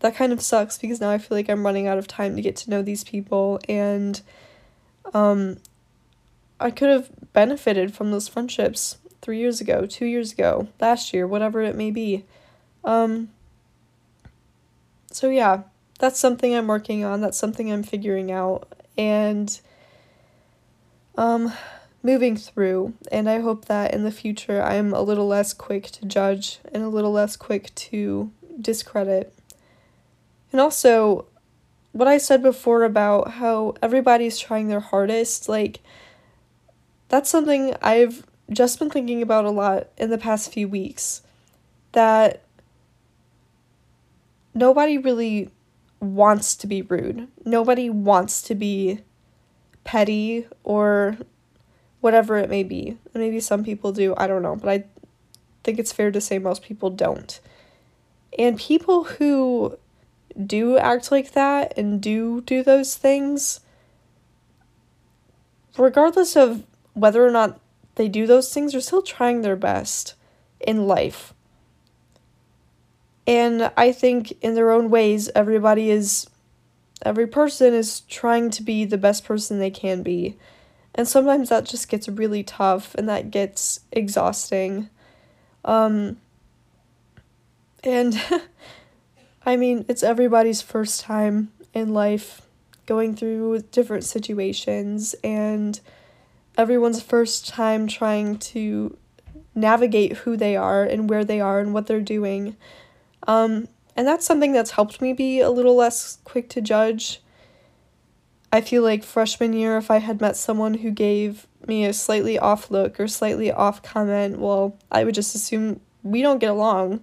that 0.00 0.16
kind 0.16 0.32
of 0.32 0.40
sucks 0.40 0.78
because 0.78 1.00
now 1.00 1.10
I 1.10 1.18
feel 1.18 1.36
like 1.36 1.48
I'm 1.48 1.64
running 1.64 1.86
out 1.86 1.98
of 1.98 2.08
time 2.08 2.36
to 2.36 2.42
get 2.42 2.56
to 2.56 2.70
know 2.70 2.82
these 2.82 3.04
people 3.04 3.60
and 3.68 4.20
um 5.14 5.58
I 6.58 6.70
could 6.70 6.90
have 6.90 7.10
benefited 7.32 7.94
from 7.94 8.10
those 8.10 8.28
friendships 8.28 8.98
3 9.22 9.38
years 9.38 9.60
ago, 9.60 9.86
2 9.86 10.04
years 10.04 10.32
ago, 10.32 10.68
last 10.80 11.14
year, 11.14 11.26
whatever 11.26 11.62
it 11.62 11.76
may 11.76 11.90
be. 11.90 12.24
Um 12.84 13.30
so 15.12 15.28
yeah, 15.28 15.62
that's 15.98 16.18
something 16.18 16.54
I'm 16.54 16.66
working 16.66 17.04
on. 17.04 17.20
That's 17.20 17.38
something 17.38 17.70
I'm 17.70 17.82
figuring 17.82 18.32
out 18.32 18.72
and 18.96 19.60
um 21.16 21.52
moving 22.02 22.36
through. 22.36 22.94
And 23.10 23.28
I 23.28 23.40
hope 23.40 23.66
that 23.66 23.92
in 23.92 24.04
the 24.04 24.10
future 24.10 24.62
I'm 24.62 24.92
a 24.92 25.02
little 25.02 25.26
less 25.26 25.52
quick 25.52 25.84
to 25.92 26.06
judge 26.06 26.58
and 26.72 26.82
a 26.82 26.88
little 26.88 27.12
less 27.12 27.36
quick 27.36 27.74
to 27.74 28.30
discredit. 28.60 29.34
And 30.52 30.60
also, 30.60 31.26
what 31.92 32.08
I 32.08 32.18
said 32.18 32.42
before 32.42 32.84
about 32.84 33.32
how 33.32 33.74
everybody's 33.82 34.38
trying 34.38 34.68
their 34.68 34.80
hardest, 34.80 35.48
like, 35.48 35.80
that's 37.08 37.30
something 37.30 37.74
I've 37.82 38.24
just 38.50 38.78
been 38.78 38.90
thinking 38.90 39.22
about 39.22 39.44
a 39.44 39.50
lot 39.50 39.88
in 39.96 40.10
the 40.10 40.18
past 40.18 40.52
few 40.52 40.68
weeks. 40.68 41.22
That 41.92 42.42
nobody 44.54 44.98
really 44.98 45.50
wants 46.00 46.54
to 46.56 46.66
be 46.66 46.82
rude. 46.82 47.28
Nobody 47.44 47.90
wants 47.90 48.42
to 48.42 48.54
be 48.54 49.00
petty 49.84 50.46
or 50.62 51.18
whatever 52.00 52.36
it 52.38 52.48
may 52.48 52.62
be. 52.62 52.98
Maybe 53.14 53.40
some 53.40 53.64
people 53.64 53.92
do, 53.92 54.14
I 54.16 54.26
don't 54.26 54.42
know, 54.42 54.56
but 54.56 54.68
I 54.68 54.84
think 55.62 55.78
it's 55.78 55.92
fair 55.92 56.10
to 56.10 56.20
say 56.20 56.38
most 56.38 56.62
people 56.62 56.90
don't. 56.90 57.40
And 58.38 58.58
people 58.58 59.04
who 59.04 59.78
do 60.46 60.78
act 60.78 61.10
like 61.10 61.32
that 61.32 61.76
and 61.76 62.00
do 62.00 62.40
do 62.42 62.62
those 62.62 62.96
things, 62.96 63.60
regardless 65.76 66.36
of 66.36 66.64
whether 66.94 67.26
or 67.26 67.30
not 67.30 67.60
they 67.96 68.08
do 68.08 68.26
those 68.26 68.52
things, 68.52 68.74
are 68.74 68.80
still 68.80 69.02
trying 69.02 69.42
their 69.42 69.56
best 69.56 70.14
in 70.60 70.86
life. 70.86 71.34
And 73.26 73.70
I 73.76 73.92
think 73.92 74.32
in 74.40 74.54
their 74.54 74.70
own 74.70 74.90
ways, 74.90 75.30
everybody 75.34 75.90
is, 75.90 76.28
every 77.02 77.26
person 77.26 77.74
is 77.74 78.00
trying 78.00 78.50
to 78.50 78.62
be 78.62 78.84
the 78.84 78.98
best 78.98 79.24
person 79.24 79.58
they 79.58 79.70
can 79.70 80.02
be. 80.02 80.36
And 80.94 81.06
sometimes 81.06 81.48
that 81.48 81.64
just 81.64 81.88
gets 81.88 82.08
really 82.08 82.42
tough 82.42 82.94
and 82.94 83.08
that 83.08 83.30
gets 83.30 83.80
exhausting. 83.92 84.90
Um, 85.64 86.18
and 87.84 88.20
I 89.46 89.56
mean, 89.56 89.84
it's 89.88 90.02
everybody's 90.02 90.62
first 90.62 91.00
time 91.00 91.52
in 91.72 91.94
life 91.94 92.42
going 92.86 93.14
through 93.14 93.60
different 93.70 94.04
situations 94.04 95.14
and 95.22 95.80
everyone's 96.58 97.00
first 97.02 97.48
time 97.48 97.86
trying 97.86 98.36
to 98.36 98.96
navigate 99.54 100.18
who 100.18 100.36
they 100.36 100.56
are 100.56 100.84
and 100.84 101.08
where 101.08 101.24
they 101.24 101.40
are 101.40 101.60
and 101.60 101.72
what 101.72 101.86
they're 101.86 102.00
doing. 102.00 102.56
Um, 103.26 103.68
and 103.96 104.06
that's 104.06 104.26
something 104.26 104.52
that's 104.52 104.72
helped 104.72 105.00
me 105.00 105.12
be 105.12 105.40
a 105.40 105.50
little 105.50 105.76
less 105.76 106.18
quick 106.24 106.48
to 106.50 106.60
judge 106.60 107.20
I 108.52 108.60
feel 108.60 108.82
like 108.82 109.04
freshman 109.04 109.52
year, 109.52 109.76
if 109.76 109.90
I 109.90 109.98
had 109.98 110.20
met 110.20 110.36
someone 110.36 110.74
who 110.74 110.90
gave 110.90 111.46
me 111.66 111.84
a 111.84 111.92
slightly 111.92 112.38
off 112.38 112.70
look 112.70 112.98
or 112.98 113.06
slightly 113.06 113.52
off 113.52 113.82
comment, 113.82 114.38
well, 114.38 114.76
I 114.90 115.04
would 115.04 115.14
just 115.14 115.34
assume 115.34 115.80
we 116.02 116.22
don't 116.22 116.38
get 116.38 116.50
along. 116.50 117.00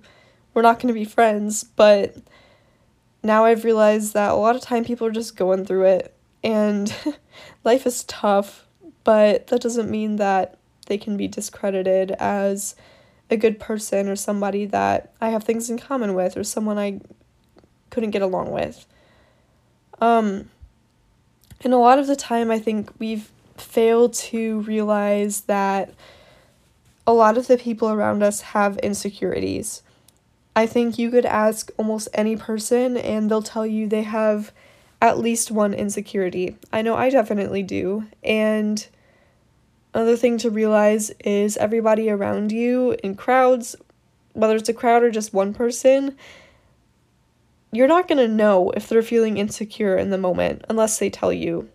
We're 0.53 0.61
not 0.61 0.79
going 0.79 0.93
to 0.93 0.99
be 0.99 1.05
friends. 1.05 1.63
But 1.63 2.17
now 3.23 3.45
I've 3.45 3.63
realized 3.63 4.13
that 4.13 4.31
a 4.31 4.35
lot 4.35 4.55
of 4.55 4.61
time 4.61 4.83
people 4.83 5.07
are 5.07 5.11
just 5.11 5.37
going 5.37 5.65
through 5.65 5.85
it 5.85 6.13
and 6.43 6.93
life 7.63 7.85
is 7.85 8.03
tough, 8.05 8.67
but 9.03 9.47
that 9.47 9.61
doesn't 9.61 9.89
mean 9.89 10.17
that 10.17 10.57
they 10.87 10.97
can 10.97 11.17
be 11.17 11.27
discredited 11.27 12.11
as 12.11 12.75
a 13.29 13.37
good 13.37 13.59
person 13.59 14.07
or 14.07 14.15
somebody 14.15 14.65
that 14.65 15.13
I 15.19 15.29
have 15.29 15.43
things 15.43 15.69
in 15.69 15.77
common 15.77 16.13
with 16.13 16.37
or 16.37 16.43
someone 16.43 16.77
I 16.77 17.01
couldn't 17.89 18.11
get 18.11 18.21
along 18.21 18.51
with. 18.51 18.85
Um, 19.99 20.49
and 21.61 21.73
a 21.73 21.77
lot 21.77 21.99
of 21.99 22.07
the 22.07 22.15
time, 22.15 22.51
I 22.51 22.59
think 22.59 22.91
we've 22.99 23.31
failed 23.55 24.13
to 24.13 24.61
realize 24.61 25.41
that 25.41 25.93
a 27.05 27.13
lot 27.13 27.37
of 27.37 27.47
the 27.47 27.57
people 27.57 27.89
around 27.89 28.21
us 28.21 28.41
have 28.41 28.77
insecurities. 28.79 29.81
I 30.55 30.65
think 30.65 30.97
you 30.97 31.09
could 31.09 31.25
ask 31.25 31.71
almost 31.77 32.09
any 32.13 32.35
person 32.35 32.97
and 32.97 33.29
they'll 33.29 33.41
tell 33.41 33.65
you 33.65 33.87
they 33.87 34.03
have 34.03 34.51
at 35.01 35.19
least 35.19 35.51
one 35.51 35.73
insecurity. 35.73 36.57
I 36.71 36.81
know 36.81 36.95
I 36.95 37.09
definitely 37.09 37.63
do. 37.63 38.05
And 38.23 38.85
another 39.93 40.17
thing 40.17 40.37
to 40.39 40.49
realize 40.49 41.11
is 41.23 41.57
everybody 41.57 42.09
around 42.09 42.51
you 42.51 42.97
in 43.03 43.15
crowds, 43.15 43.75
whether 44.33 44.55
it's 44.55 44.69
a 44.69 44.73
crowd 44.73 45.03
or 45.03 45.11
just 45.11 45.33
one 45.33 45.53
person, 45.53 46.17
you're 47.71 47.87
not 47.87 48.07
going 48.07 48.17
to 48.17 48.33
know 48.33 48.71
if 48.71 48.87
they're 48.87 49.01
feeling 49.01 49.37
insecure 49.37 49.97
in 49.97 50.09
the 50.09 50.17
moment 50.17 50.63
unless 50.69 50.99
they 50.99 51.09
tell 51.09 51.33
you. 51.33 51.69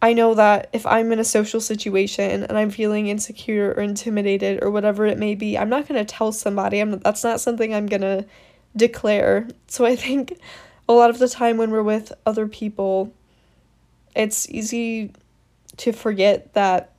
I 0.00 0.12
know 0.12 0.34
that 0.34 0.70
if 0.72 0.86
I'm 0.86 1.10
in 1.10 1.18
a 1.18 1.24
social 1.24 1.60
situation 1.60 2.44
and 2.44 2.56
I'm 2.56 2.70
feeling 2.70 3.08
insecure 3.08 3.74
or 3.76 3.82
intimidated 3.82 4.62
or 4.62 4.70
whatever 4.70 5.06
it 5.06 5.18
may 5.18 5.34
be, 5.34 5.58
I'm 5.58 5.68
not 5.68 5.88
going 5.88 6.04
to 6.04 6.14
tell 6.14 6.30
somebody. 6.30 6.78
I'm 6.78 6.98
that's 7.00 7.24
not 7.24 7.40
something 7.40 7.74
I'm 7.74 7.86
going 7.86 8.02
to 8.02 8.24
declare. 8.76 9.48
So 9.66 9.84
I 9.84 9.96
think 9.96 10.38
a 10.88 10.92
lot 10.92 11.10
of 11.10 11.18
the 11.18 11.28
time 11.28 11.56
when 11.56 11.70
we're 11.70 11.82
with 11.82 12.12
other 12.24 12.46
people, 12.46 13.12
it's 14.14 14.48
easy 14.48 15.12
to 15.78 15.92
forget 15.92 16.54
that 16.54 16.92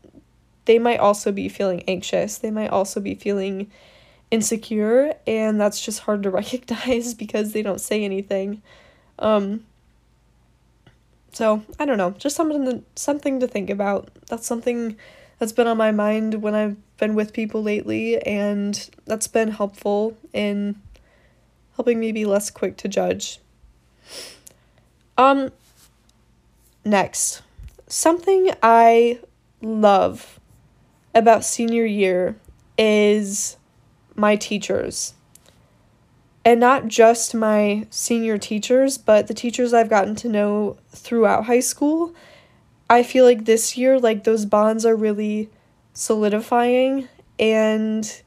they 0.66 0.78
might 0.78 1.00
also 1.00 1.32
be 1.32 1.48
feeling 1.50 1.84
anxious. 1.88 2.38
They 2.38 2.52
might 2.52 2.70
also 2.70 3.00
be 3.00 3.16
feeling 3.16 3.72
insecure 4.32 5.14
and 5.26 5.60
that's 5.60 5.84
just 5.84 6.02
hard 6.02 6.24
to 6.24 6.30
recognize 6.42 7.14
because 7.14 7.54
they 7.54 7.62
don't 7.62 7.82
say 7.82 8.04
anything. 8.04 8.62
Um 9.18 9.66
so 11.32 11.62
i 11.80 11.86
don't 11.86 12.00
know 12.00 12.10
just 12.12 12.36
something 12.36 12.66
to, 12.66 12.84
something 12.96 13.40
to 13.40 13.48
think 13.48 13.70
about. 13.70 14.10
That's 14.28 14.48
something 14.48 14.98
that's 15.38 15.52
been 15.52 15.68
on 15.68 15.78
my 15.78 15.92
mind 15.92 16.42
when 16.42 16.56
i've 16.56 16.78
been 16.98 17.16
with 17.16 17.34
people 17.34 17.62
lately 17.64 18.22
and 18.24 18.90
that's 19.06 19.28
been 19.28 19.52
helpful 19.52 20.18
in 20.34 20.76
helping 21.76 22.00
me 22.00 22.12
be 22.12 22.26
less 22.26 22.50
quick 22.50 22.78
to 22.78 22.88
judge. 22.88 23.40
Um 25.18 25.52
next 26.86 27.42
something 27.88 28.52
i 28.64 29.20
love 29.62 30.40
about 31.14 31.44
senior 31.44 31.86
year 31.86 32.36
is 32.78 33.58
my 34.20 34.36
teachers. 34.36 35.14
And 36.46 36.60
not 36.60 36.88
just 36.88 37.36
my 37.36 37.88
senior 37.90 38.38
teachers, 38.38 38.98
but 38.98 39.28
the 39.28 39.34
teachers 39.34 39.74
I've 39.74 39.90
gotten 39.90 40.16
to 40.16 40.30
know 40.30 40.78
throughout 40.90 41.46
high 41.46 41.60
school. 41.60 42.14
I 42.90 43.04
feel 43.04 43.26
like 43.26 43.46
this 43.46 43.78
year, 43.78 44.00
like, 44.00 44.24
those 44.24 44.46
bonds 44.46 44.86
are 44.86 44.96
really 44.96 45.50
solidifying. 45.94 47.08
And 47.38 48.22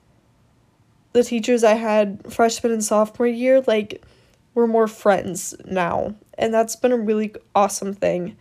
the 1.13 1.25
teachers 1.25 1.65
I 1.65 1.75
had 1.75 2.33
freshman 2.33 2.73
and 2.73 2.85
sophomore 2.85 3.27
year, 3.27 3.63
like, 3.67 4.03
we're 4.55 4.67
more 4.67 4.89
friends 4.89 5.55
now. 5.65 6.15
And 6.39 6.53
that's 6.53 6.77
been 6.77 6.93
a 6.93 6.97
really 6.97 7.35
awesome 7.55 7.95
thing. 7.95 8.37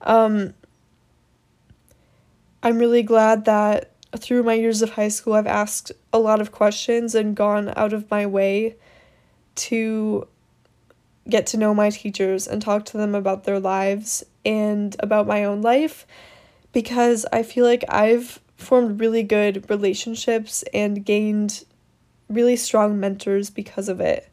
Um, 0.00 0.54
I'm 2.62 2.78
really 2.78 3.02
glad 3.02 3.44
that 3.44 3.91
through 4.16 4.42
my 4.42 4.54
years 4.54 4.82
of 4.82 4.90
high 4.90 5.08
school, 5.08 5.34
I've 5.34 5.46
asked 5.46 5.92
a 6.12 6.18
lot 6.18 6.40
of 6.40 6.52
questions 6.52 7.14
and 7.14 7.34
gone 7.34 7.72
out 7.76 7.92
of 7.92 8.10
my 8.10 8.26
way 8.26 8.76
to 9.54 10.26
get 11.28 11.46
to 11.46 11.56
know 11.56 11.74
my 11.74 11.90
teachers 11.90 12.48
and 12.48 12.60
talk 12.60 12.84
to 12.86 12.96
them 12.96 13.14
about 13.14 13.44
their 13.44 13.60
lives 13.60 14.24
and 14.44 14.96
about 14.98 15.26
my 15.26 15.44
own 15.44 15.62
life 15.62 16.06
because 16.72 17.24
I 17.32 17.42
feel 17.42 17.64
like 17.64 17.84
I've 17.88 18.40
formed 18.56 19.00
really 19.00 19.22
good 19.22 19.68
relationships 19.68 20.64
and 20.74 21.04
gained 21.04 21.64
really 22.28 22.56
strong 22.56 22.98
mentors 22.98 23.50
because 23.50 23.88
of 23.88 24.00
it. 24.00 24.28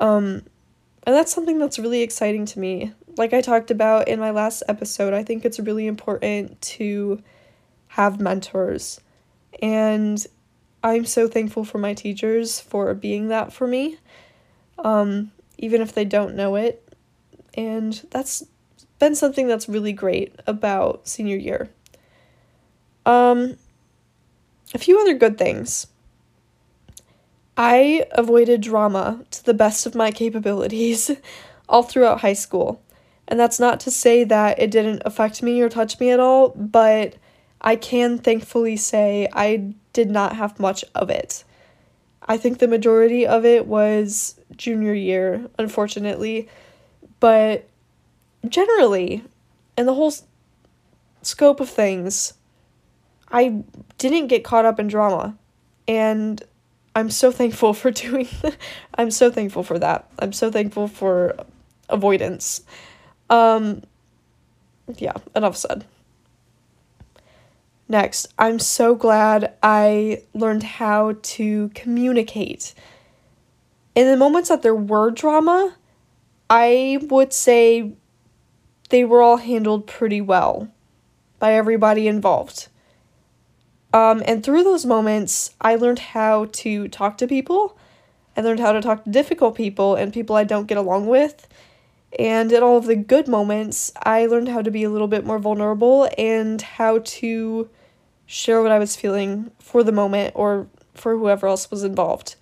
Um, 0.00 0.42
and 1.06 1.16
that's 1.16 1.34
something 1.34 1.58
that's 1.58 1.78
really 1.78 2.02
exciting 2.02 2.46
to 2.46 2.58
me. 2.58 2.92
Like 3.16 3.32
I 3.32 3.40
talked 3.40 3.70
about 3.70 4.08
in 4.08 4.20
my 4.20 4.30
last 4.30 4.62
episode, 4.68 5.12
I 5.12 5.24
think 5.24 5.44
it's 5.44 5.58
really 5.58 5.86
important 5.86 6.60
to 6.62 7.22
have 7.88 8.20
mentors. 8.20 9.00
And 9.60 10.24
I'm 10.82 11.04
so 11.04 11.26
thankful 11.28 11.64
for 11.64 11.78
my 11.78 11.94
teachers 11.94 12.60
for 12.60 12.94
being 12.94 13.28
that 13.28 13.52
for 13.52 13.66
me, 13.66 13.98
um, 14.78 15.32
even 15.56 15.80
if 15.80 15.92
they 15.92 16.04
don't 16.04 16.36
know 16.36 16.56
it. 16.56 16.84
And 17.54 18.00
that's 18.10 18.44
been 18.98 19.14
something 19.14 19.48
that's 19.48 19.68
really 19.68 19.92
great 19.92 20.34
about 20.46 21.08
senior 21.08 21.36
year. 21.36 21.70
Um, 23.06 23.56
a 24.74 24.78
few 24.78 25.00
other 25.00 25.14
good 25.14 25.38
things. 25.38 25.86
I 27.56 28.06
avoided 28.12 28.60
drama 28.60 29.24
to 29.32 29.44
the 29.44 29.54
best 29.54 29.86
of 29.86 29.94
my 29.94 30.12
capabilities 30.22 31.10
all 31.68 31.82
throughout 31.82 32.20
high 32.20 32.34
school. 32.34 32.82
And 33.26 33.38
that's 33.38 33.60
not 33.60 33.80
to 33.80 33.90
say 33.90 34.24
that 34.24 34.58
it 34.58 34.70
didn't 34.70 35.02
affect 35.04 35.42
me 35.42 35.60
or 35.60 35.68
touch 35.68 36.00
me 36.00 36.10
at 36.10 36.20
all, 36.20 36.50
but 36.50 37.16
I 37.60 37.76
can 37.76 38.18
thankfully 38.18 38.76
say 38.76 39.28
I 39.32 39.74
did 39.92 40.10
not 40.10 40.36
have 40.36 40.60
much 40.60 40.84
of 40.94 41.10
it. 41.10 41.44
I 42.22 42.36
think 42.36 42.58
the 42.58 42.68
majority 42.68 43.26
of 43.26 43.44
it 43.44 43.66
was 43.66 44.38
junior 44.56 44.92
year, 44.94 45.46
unfortunately, 45.58 46.48
but 47.20 47.68
generally, 48.48 49.24
in 49.76 49.86
the 49.86 49.94
whole 49.94 50.12
scope 51.22 51.60
of 51.60 51.68
things, 51.68 52.34
I 53.30 53.62
didn't 53.96 54.28
get 54.28 54.44
caught 54.44 54.64
up 54.64 54.78
in 54.78 54.88
drama. 54.88 55.36
And 55.86 56.42
I'm 56.94 57.10
so 57.10 57.30
thankful 57.30 57.74
for 57.74 57.90
doing 58.04 58.28
I'm 58.94 59.10
so 59.10 59.30
thankful 59.30 59.62
for 59.62 59.78
that. 59.78 60.10
I'm 60.18 60.32
so 60.32 60.50
thankful 60.50 60.88
for 60.88 61.36
avoidance. 61.88 62.62
Um 63.30 63.82
yeah, 64.96 65.14
enough 65.36 65.56
said. 65.56 65.84
Next, 67.88 68.28
I'm 68.38 68.58
so 68.58 68.94
glad 68.94 69.54
I 69.62 70.22
learned 70.34 70.62
how 70.62 71.16
to 71.22 71.70
communicate. 71.74 72.74
In 73.94 74.06
the 74.06 74.16
moments 74.16 74.50
that 74.50 74.60
there 74.60 74.74
were 74.74 75.10
drama, 75.10 75.74
I 76.50 76.98
would 77.02 77.32
say 77.32 77.94
they 78.90 79.04
were 79.04 79.22
all 79.22 79.38
handled 79.38 79.86
pretty 79.86 80.20
well 80.20 80.68
by 81.38 81.54
everybody 81.54 82.06
involved. 82.08 82.68
Um, 83.94 84.22
and 84.26 84.44
through 84.44 84.64
those 84.64 84.84
moments, 84.84 85.54
I 85.60 85.76
learned 85.76 85.98
how 85.98 86.46
to 86.52 86.88
talk 86.88 87.16
to 87.18 87.26
people. 87.26 87.78
I 88.36 88.42
learned 88.42 88.60
how 88.60 88.72
to 88.72 88.82
talk 88.82 89.04
to 89.04 89.10
difficult 89.10 89.54
people 89.54 89.94
and 89.94 90.12
people 90.12 90.36
I 90.36 90.44
don't 90.44 90.66
get 90.66 90.76
along 90.76 91.06
with. 91.06 91.48
And 92.18 92.52
in 92.52 92.62
all 92.62 92.76
of 92.76 92.86
the 92.86 92.96
good 92.96 93.28
moments, 93.28 93.92
I 94.02 94.26
learned 94.26 94.48
how 94.48 94.60
to 94.60 94.70
be 94.70 94.84
a 94.84 94.90
little 94.90 95.08
bit 95.08 95.24
more 95.24 95.38
vulnerable 95.38 96.08
and 96.18 96.60
how 96.60 96.98
to 96.98 97.68
share 98.28 98.62
what 98.62 98.70
I 98.70 98.78
was 98.78 98.94
feeling 98.94 99.50
for 99.58 99.82
the 99.82 99.90
moment 99.90 100.32
or 100.36 100.68
for 100.94 101.16
whoever 101.16 101.46
else 101.46 101.70
was 101.70 101.82
involved. 101.82 102.36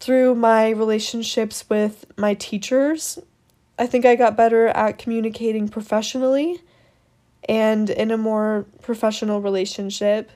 Through 0.00 0.34
my 0.34 0.70
relationships 0.70 1.68
with 1.68 2.06
my 2.16 2.32
teachers, 2.34 3.18
I 3.78 3.86
think 3.86 4.06
I 4.06 4.16
got 4.16 4.36
better 4.36 4.68
at 4.68 4.98
communicating 4.98 5.68
professionally 5.68 6.62
and 7.46 7.90
in 7.90 8.10
a 8.10 8.16
more 8.16 8.64
professional 8.80 9.42
relationship. 9.42 10.30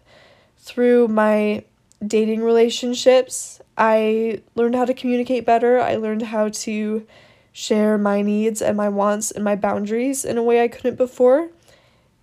Through 0.58 1.08
my 1.08 1.64
dating 2.06 2.42
relationships, 2.42 3.62
I 3.78 4.42
learned 4.54 4.74
how 4.74 4.84
to 4.84 4.92
communicate 4.92 5.46
better. 5.46 5.80
I 5.80 5.96
learned 5.96 6.22
how 6.22 6.50
to 6.50 7.06
share 7.54 7.96
my 7.96 8.20
needs 8.20 8.60
and 8.60 8.76
my 8.76 8.90
wants 8.90 9.30
and 9.30 9.42
my 9.42 9.56
boundaries 9.56 10.26
in 10.26 10.36
a 10.36 10.42
way 10.42 10.62
I 10.62 10.68
couldn't 10.68 10.96
before. 10.96 11.48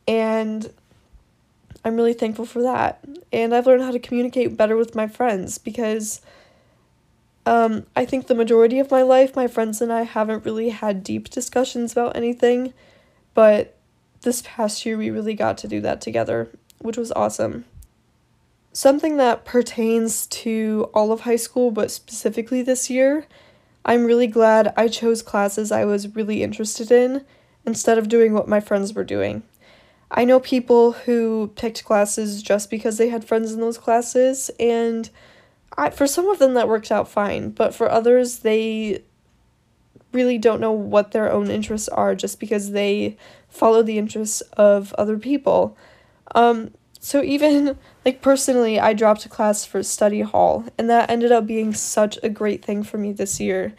And 0.08 0.72
I'm 1.84 1.96
really 1.96 2.14
thankful 2.14 2.46
for 2.46 2.62
that. 2.64 3.04
And 3.32 3.54
I've 3.54 3.68
learned 3.68 3.84
how 3.84 3.92
to 3.92 4.00
communicate 4.00 4.58
better 4.58 4.76
with 4.76 4.96
my 4.96 5.08
friends 5.08 5.58
because 5.58 6.22
um, 7.46 7.86
I 7.96 8.06
think 8.06 8.28
the 8.28 8.36
majority 8.36 8.80
of 8.80 8.90
my 8.90 9.04
life, 9.04 9.36
my 9.36 9.48
friends 9.48 9.82
and 9.82 9.94
I 9.94 10.02
haven't 10.02 10.46
really 10.46 10.70
had 10.70 11.04
deep 11.04 11.30
discussions 11.30 11.92
about 11.92 12.16
anything. 12.16 12.74
But 13.34 13.78
this 14.22 14.42
past 14.44 14.86
year, 14.86 14.98
we 14.98 15.12
really 15.12 15.36
got 15.36 15.58
to 15.60 15.68
do 15.68 15.80
that 15.82 16.02
together, 16.02 16.50
which 16.80 16.98
was 16.98 17.12
awesome. 17.12 17.66
Something 18.74 19.18
that 19.18 19.46
pertains 19.46 20.28
to 20.28 20.90
all 20.94 21.12
of 21.12 21.22
high 21.22 21.36
school, 21.36 21.72
but 21.72 21.92
specifically 21.92 22.62
this 22.62 22.90
year, 22.90 23.28
I'm 23.86 24.06
really 24.06 24.28
glad 24.28 24.74
I 24.76 24.88
chose 24.88 25.22
classes 25.22 25.72
I 25.72 25.86
was 25.86 26.16
really 26.16 26.42
interested 26.42 26.92
in 26.92 27.24
instead 27.66 27.98
of 27.98 28.10
doing 28.10 28.34
what 28.34 28.48
my 28.48 28.60
friends 28.60 28.94
were 28.94 29.04
doing. 29.04 29.44
I 30.12 30.26
know 30.26 30.40
people 30.40 30.94
who 30.94 31.52
picked 31.56 31.84
classes 31.84 32.44
just 32.44 32.70
because 32.70 32.98
they 32.98 33.10
had 33.10 33.26
friends 33.26 33.52
in 33.52 33.60
those 33.60 33.78
classes, 33.78 34.52
and 34.60 35.10
I, 35.78 35.90
for 35.90 36.08
some 36.08 36.28
of 36.28 36.40
them 36.40 36.54
that 36.54 36.68
worked 36.68 36.92
out 36.92 37.10
fine, 37.10 37.50
but 37.50 37.74
for 37.74 37.90
others, 37.90 38.40
they 38.40 39.04
really 40.12 40.38
don't 40.38 40.62
know 40.62 40.72
what 40.72 41.12
their 41.12 41.32
own 41.32 41.52
interests 41.52 41.90
are 41.90 42.16
just 42.16 42.40
because 42.40 42.72
they 42.72 43.18
follow 43.50 43.84
the 43.84 43.98
interests 43.98 44.42
of 44.54 44.94
other 44.94 45.18
people. 45.18 45.78
Um, 46.34 46.72
so 47.00 47.22
even 47.22 47.78
like 48.06 48.22
personally, 48.22 48.80
I 48.80 48.94
dropped 48.94 49.26
a 49.26 49.30
class 49.30 49.66
for 49.66 49.84
study 49.84 50.22
hall, 50.22 50.66
and 50.78 50.90
that 50.90 51.10
ended 51.10 51.32
up 51.32 51.46
being 51.46 51.74
such 51.74 52.18
a 52.24 52.30
great 52.30 52.64
thing 52.64 52.84
for 52.84 52.98
me 52.98 53.12
this 53.12 53.40
year 53.40 53.74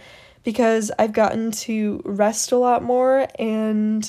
because 0.45 0.93
I've 0.97 1.13
gotten 1.13 1.51
to 1.51 2.01
rest 2.05 2.53
a 2.53 2.57
lot 2.57 2.83
more 2.83 3.27
and 3.37 4.09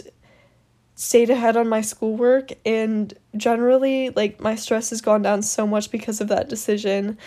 stayed 0.97 1.29
ahead 1.29 1.55
on 1.55 1.69
my 1.69 1.79
schoolwork 1.79 2.49
and 2.65 3.13
generally 3.37 4.09
like 4.09 4.41
my 4.41 4.55
stress 4.55 4.89
has 4.89 4.99
gone 4.99 5.21
down 5.21 5.43
so 5.43 5.67
much 5.67 5.91
because 5.91 6.19
of 6.19 6.27
that 6.27 6.49
decision. 6.49 7.19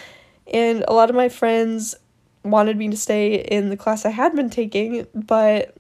And 0.53 0.85
a 0.89 0.93
lot 0.93 1.09
of 1.09 1.15
my 1.15 1.29
friends 1.29 1.95
wanted 2.43 2.77
me 2.77 2.89
to 2.89 2.97
stay 2.97 3.37
in 3.37 3.69
the 3.69 3.77
class 3.77 4.05
I 4.05 4.11
had 4.11 4.35
been 4.35 4.51
taking 4.51 5.07
but 5.15 5.77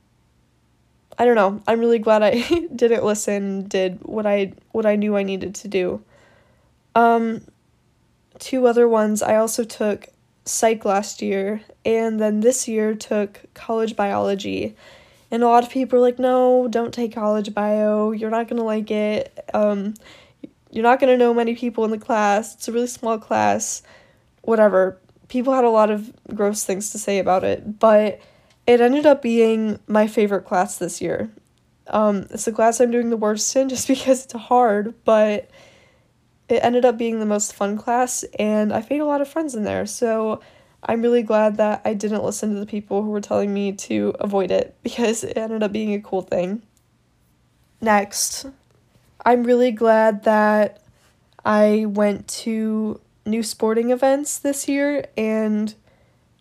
I 1.18 1.24
don't 1.24 1.34
know. 1.34 1.60
I'm 1.66 1.80
really 1.80 1.98
glad 1.98 2.22
I 2.22 2.40
didn't 2.74 3.04
listen 3.04 3.66
did 3.66 3.98
what 4.02 4.24
I 4.24 4.52
what 4.70 4.86
I 4.86 4.94
knew 4.94 5.16
I 5.16 5.24
needed 5.24 5.56
to 5.56 5.68
do. 5.68 6.04
Um 6.94 7.44
two 8.38 8.68
other 8.68 8.86
ones. 8.86 9.20
I 9.20 9.34
also 9.34 9.64
took 9.64 10.06
psych 10.44 10.84
last 10.84 11.22
year 11.22 11.62
and 11.84 12.20
then 12.20 12.38
this 12.38 12.68
year 12.68 12.94
took 12.94 13.40
college 13.52 13.96
biology 13.96 14.76
and 15.30 15.42
a 15.42 15.46
lot 15.46 15.64
of 15.64 15.70
people 15.70 15.98
are 15.98 16.02
like, 16.02 16.18
no, 16.18 16.68
don't 16.68 16.92
take 16.92 17.14
college 17.14 17.54
bio. 17.54 18.10
You're 18.10 18.30
not 18.30 18.48
going 18.48 18.58
to 18.58 18.64
like 18.64 18.90
it. 18.90 19.38
Um, 19.54 19.94
you're 20.70 20.82
not 20.82 21.00
going 21.00 21.12
to 21.12 21.16
know 21.16 21.32
many 21.32 21.54
people 21.54 21.84
in 21.84 21.90
the 21.90 21.98
class. 21.98 22.54
It's 22.54 22.68
a 22.68 22.72
really 22.72 22.86
small 22.86 23.18
class. 23.18 23.82
Whatever. 24.42 24.98
People 25.28 25.54
had 25.54 25.64
a 25.64 25.70
lot 25.70 25.90
of 25.90 26.12
gross 26.34 26.64
things 26.64 26.90
to 26.90 26.98
say 26.98 27.18
about 27.18 27.44
it, 27.44 27.78
but 27.78 28.20
it 28.66 28.80
ended 28.80 29.06
up 29.06 29.22
being 29.22 29.78
my 29.86 30.06
favorite 30.06 30.44
class 30.44 30.78
this 30.78 31.00
year. 31.00 31.30
Um, 31.86 32.26
it's 32.30 32.44
the 32.44 32.52
class 32.52 32.80
I'm 32.80 32.90
doing 32.90 33.10
the 33.10 33.16
worst 33.16 33.54
in 33.54 33.68
just 33.70 33.86
because 33.86 34.24
it's 34.24 34.32
hard, 34.32 34.94
but 35.04 35.50
it 36.48 36.64
ended 36.64 36.84
up 36.84 36.98
being 36.98 37.20
the 37.20 37.26
most 37.26 37.54
fun 37.54 37.76
class, 37.76 38.24
and 38.38 38.72
I 38.72 38.84
made 38.90 39.00
a 39.00 39.06
lot 39.06 39.20
of 39.20 39.28
friends 39.28 39.54
in 39.54 39.62
there. 39.62 39.86
So 39.86 40.40
I'm 40.82 41.02
really 41.02 41.22
glad 41.22 41.56
that 41.58 41.82
I 41.84 41.94
didn't 41.94 42.24
listen 42.24 42.54
to 42.54 42.60
the 42.60 42.66
people 42.66 43.02
who 43.02 43.10
were 43.10 43.20
telling 43.20 43.52
me 43.52 43.72
to 43.72 44.14
avoid 44.18 44.50
it 44.50 44.76
because 44.82 45.24
it 45.24 45.36
ended 45.36 45.62
up 45.62 45.72
being 45.72 45.94
a 45.94 46.00
cool 46.00 46.22
thing. 46.22 46.62
Next, 47.80 48.46
I'm 49.24 49.44
really 49.44 49.72
glad 49.72 50.24
that 50.24 50.82
I 51.44 51.86
went 51.86 52.28
to 52.28 53.00
new 53.26 53.42
sporting 53.42 53.90
events 53.90 54.38
this 54.38 54.68
year 54.68 55.06
and 55.16 55.74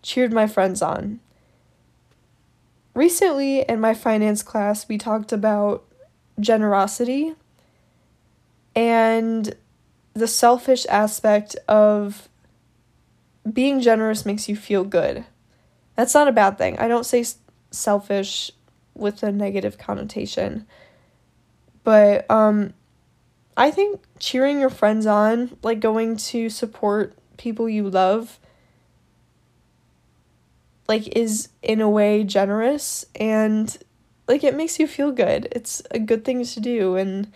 cheered 0.02 0.32
my 0.32 0.48
friends 0.48 0.82
on. 0.82 1.20
Recently, 2.94 3.62
in 3.62 3.80
my 3.80 3.94
finance 3.94 4.44
class, 4.44 4.88
we 4.88 4.98
talked 4.98 5.32
about 5.32 5.86
generosity 6.40 7.36
and 8.76 9.56
the 10.14 10.28
selfish 10.28 10.86
aspect 10.88 11.56
of 11.68 12.29
being 13.54 13.82
generous 13.82 14.26
makes 14.26 14.50
you 14.50 14.56
feel 14.56 14.84
good. 14.84 15.26
That's 15.96 16.14
not 16.14 16.28
a 16.28 16.34
bad 16.34 16.58
thing. 16.58 16.78
I 16.80 16.88
don't 16.88 17.06
say 17.06 17.26
selfish 17.72 18.52
with 18.94 19.24
a 19.24 19.32
negative 19.32 19.78
connotation. 19.78 20.66
But 21.84 22.30
um 22.30 22.74
I 23.58 23.72
think 23.72 24.02
cheering 24.20 24.60
your 24.60 24.70
friends 24.70 25.06
on, 25.06 25.58
like 25.64 25.82
going 25.82 26.16
to 26.18 26.50
support 26.50 27.14
people 27.38 27.68
you 27.68 27.90
love 27.90 28.40
like 30.90 31.08
is 31.16 31.50
in 31.62 31.80
a 31.80 31.90
way 31.90 32.24
generous 32.24 33.06
and 33.16 33.78
like 34.28 34.44
it 34.44 34.56
makes 34.56 34.80
you 34.80 34.88
feel 34.88 35.12
good. 35.12 35.48
It's 35.52 35.82
a 35.92 36.00
good 36.00 36.26
thing 36.26 36.44
to 36.44 36.60
do 36.60 36.96
and 36.96 37.32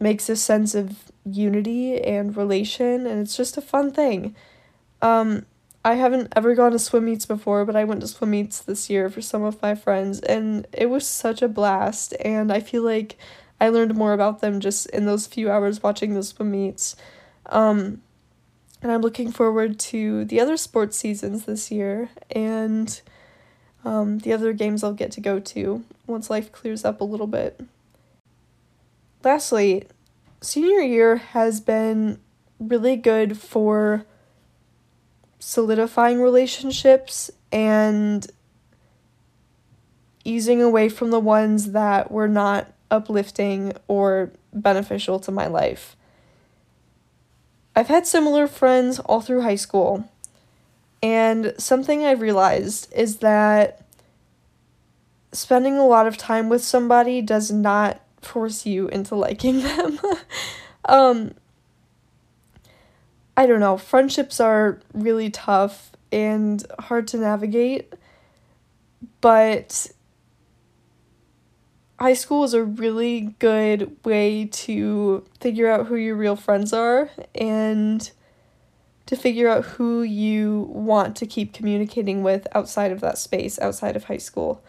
makes 0.00 0.28
a 0.28 0.36
sense 0.36 0.74
of 0.74 1.12
unity 1.24 2.02
and 2.02 2.36
relation 2.36 3.06
and 3.06 3.20
it's 3.20 3.36
just 3.36 3.56
a 3.56 3.62
fun 3.62 3.92
thing. 3.92 4.34
Um 5.02 5.46
I 5.84 5.94
haven't 5.94 6.32
ever 6.36 6.54
gone 6.54 6.72
to 6.72 6.78
swim 6.78 7.06
meets 7.06 7.24
before, 7.24 7.64
but 7.64 7.76
I 7.76 7.84
went 7.84 8.00
to 8.02 8.08
swim 8.08 8.30
meets 8.30 8.60
this 8.60 8.90
year 8.90 9.08
for 9.08 9.22
some 9.22 9.42
of 9.42 9.62
my 9.62 9.74
friends 9.74 10.20
and 10.20 10.66
it 10.72 10.90
was 10.90 11.06
such 11.06 11.40
a 11.40 11.48
blast 11.48 12.14
and 12.20 12.52
I 12.52 12.60
feel 12.60 12.82
like 12.82 13.16
I 13.60 13.68
learned 13.68 13.94
more 13.94 14.12
about 14.12 14.40
them 14.40 14.60
just 14.60 14.86
in 14.90 15.06
those 15.06 15.26
few 15.26 15.50
hours 15.50 15.82
watching 15.82 16.14
the 16.14 16.22
swim 16.22 16.50
meets. 16.50 16.96
Um 17.46 18.02
and 18.82 18.92
I'm 18.92 19.00
looking 19.00 19.32
forward 19.32 19.78
to 19.80 20.24
the 20.24 20.40
other 20.40 20.56
sports 20.56 20.96
seasons 20.96 21.44
this 21.44 21.70
year 21.70 22.10
and 22.30 23.00
um, 23.84 24.18
the 24.18 24.32
other 24.32 24.52
games 24.52 24.84
I'll 24.84 24.92
get 24.92 25.10
to 25.12 25.20
go 25.20 25.40
to 25.40 25.84
once 26.06 26.30
life 26.30 26.52
clears 26.52 26.84
up 26.84 27.00
a 27.00 27.04
little 27.04 27.26
bit. 27.26 27.60
Lastly, 29.24 29.86
senior 30.40 30.80
year 30.80 31.16
has 31.16 31.60
been 31.60 32.20
really 32.60 32.96
good 32.96 33.38
for 33.38 34.04
solidifying 35.38 36.20
relationships 36.20 37.30
and 37.52 38.26
easing 40.24 40.60
away 40.60 40.88
from 40.88 41.10
the 41.10 41.20
ones 41.20 41.72
that 41.72 42.10
were 42.10 42.28
not 42.28 42.72
uplifting 42.90 43.72
or 43.86 44.30
beneficial 44.52 45.18
to 45.20 45.30
my 45.30 45.46
life. 45.46 45.96
I've 47.74 47.88
had 47.88 48.06
similar 48.06 48.46
friends 48.46 48.98
all 48.98 49.20
through 49.20 49.42
high 49.42 49.54
school, 49.54 50.08
and 51.02 51.54
something 51.58 52.04
I've 52.04 52.20
realized 52.20 52.92
is 52.92 53.18
that 53.18 53.84
spending 55.32 55.76
a 55.76 55.86
lot 55.86 56.06
of 56.06 56.16
time 56.16 56.48
with 56.48 56.64
somebody 56.64 57.22
does 57.22 57.50
not 57.50 58.00
force 58.20 58.66
you 58.66 58.88
into 58.88 59.14
liking 59.14 59.60
them. 59.62 60.00
um, 60.84 61.34
I 63.38 63.46
don't 63.46 63.60
know, 63.60 63.76
friendships 63.76 64.40
are 64.40 64.80
really 64.92 65.30
tough 65.30 65.92
and 66.10 66.66
hard 66.80 67.06
to 67.06 67.18
navigate, 67.18 67.94
but 69.20 69.92
high 72.00 72.14
school 72.14 72.42
is 72.42 72.52
a 72.52 72.64
really 72.64 73.36
good 73.38 73.96
way 74.04 74.46
to 74.46 75.24
figure 75.40 75.70
out 75.70 75.86
who 75.86 75.94
your 75.94 76.16
real 76.16 76.34
friends 76.34 76.72
are 76.72 77.10
and 77.32 78.10
to 79.06 79.14
figure 79.14 79.48
out 79.48 79.64
who 79.64 80.02
you 80.02 80.68
want 80.72 81.14
to 81.18 81.24
keep 81.24 81.52
communicating 81.52 82.24
with 82.24 82.44
outside 82.56 82.90
of 82.90 83.00
that 83.02 83.18
space, 83.18 83.56
outside 83.60 83.94
of 83.94 84.02
high 84.02 84.18
school. 84.18 84.64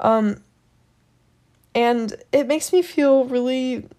Um, 0.00 0.42
and 1.74 2.14
it 2.32 2.46
makes 2.46 2.72
me 2.72 2.80
feel 2.80 3.26
really 3.26 3.90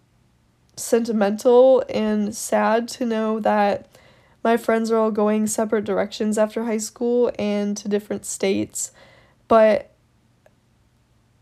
sentimental 0.76 1.84
and 1.90 2.36
sad 2.36 2.88
to 2.88 3.06
know 3.06 3.40
that 3.40 3.88
my 4.44 4.58
friends 4.58 4.92
are 4.92 4.98
all 4.98 5.12
going 5.12 5.48
separate 5.48 5.84
directions 5.84 6.38
after 6.38 6.64
high 6.64 6.78
school 6.78 7.32
and 7.38 7.78
to 7.78 7.88
different 7.88 8.26
states. 8.26 8.92
But 9.48 9.92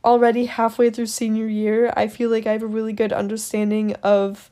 already 0.04 0.46
halfway 0.46 0.90
through 0.90 1.06
senior 1.06 1.48
year, 1.48 1.94
I 1.96 2.08
feel 2.08 2.30
like 2.30 2.46
I 2.46 2.54
have 2.54 2.64
a 2.64 2.68
really 2.68 2.94
good 2.94 3.14
understanding 3.14 3.94
of 4.04 4.50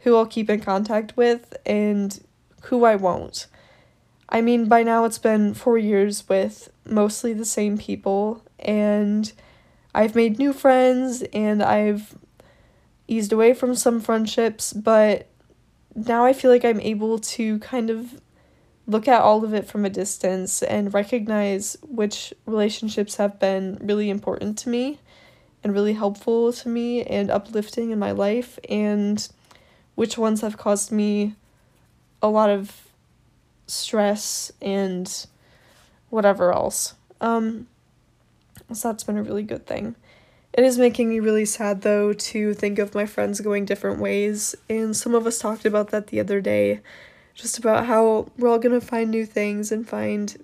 who 0.00 0.16
I'll 0.16 0.26
keep 0.26 0.48
in 0.48 0.60
contact 0.60 1.16
with 1.16 1.54
and 1.66 2.22
who 2.64 2.84
I 2.84 2.96
won't. 2.96 3.46
I 4.28 4.40
mean, 4.40 4.66
by 4.66 4.82
now 4.82 5.04
it's 5.04 5.18
been 5.18 5.54
four 5.54 5.76
years 5.76 6.28
with 6.28 6.70
mostly 6.86 7.32
the 7.32 7.44
same 7.44 7.76
people, 7.76 8.42
and 8.60 9.30
I've 9.94 10.14
made 10.14 10.38
new 10.38 10.52
friends 10.52 11.22
and 11.32 11.62
I've 11.62 12.16
eased 13.10 13.32
away 13.32 13.52
from 13.52 13.74
some 13.74 14.00
friendships, 14.00 14.72
but 14.72 15.26
now 15.94 16.24
I 16.24 16.32
feel 16.32 16.50
like 16.50 16.64
I'm 16.64 16.80
able 16.80 17.18
to 17.18 17.58
kind 17.58 17.90
of 17.90 18.20
look 18.86 19.08
at 19.08 19.20
all 19.20 19.44
of 19.44 19.52
it 19.52 19.66
from 19.66 19.84
a 19.84 19.90
distance 19.90 20.62
and 20.62 20.94
recognize 20.94 21.76
which 21.82 22.32
relationships 22.46 23.16
have 23.16 23.38
been 23.38 23.78
really 23.80 24.10
important 24.10 24.56
to 24.58 24.68
me 24.68 25.00
and 25.62 25.74
really 25.74 25.92
helpful 25.92 26.52
to 26.52 26.68
me 26.68 27.02
and 27.02 27.30
uplifting 27.30 27.90
in 27.90 27.98
my 27.98 28.12
life 28.12 28.58
and 28.68 29.28
which 29.96 30.16
ones 30.16 30.40
have 30.40 30.56
caused 30.56 30.90
me 30.90 31.34
a 32.22 32.28
lot 32.28 32.48
of 32.48 32.88
stress 33.66 34.50
and 34.62 35.26
whatever 36.10 36.52
else. 36.52 36.94
Um, 37.20 37.66
so 38.72 38.88
that's 38.88 39.04
been 39.04 39.18
a 39.18 39.22
really 39.22 39.42
good 39.42 39.66
thing. 39.66 39.96
It 40.52 40.64
is 40.64 40.78
making 40.78 41.08
me 41.08 41.20
really 41.20 41.44
sad 41.44 41.82
though 41.82 42.12
to 42.12 42.54
think 42.54 42.78
of 42.78 42.94
my 42.94 43.06
friends 43.06 43.40
going 43.40 43.64
different 43.64 44.00
ways, 44.00 44.54
and 44.68 44.96
some 44.96 45.14
of 45.14 45.26
us 45.26 45.38
talked 45.38 45.64
about 45.64 45.90
that 45.90 46.08
the 46.08 46.20
other 46.20 46.40
day 46.40 46.80
just 47.34 47.58
about 47.58 47.86
how 47.86 48.26
we're 48.36 48.48
all 48.48 48.58
gonna 48.58 48.80
find 48.80 49.10
new 49.10 49.24
things 49.24 49.72
and 49.72 49.88
find 49.88 50.36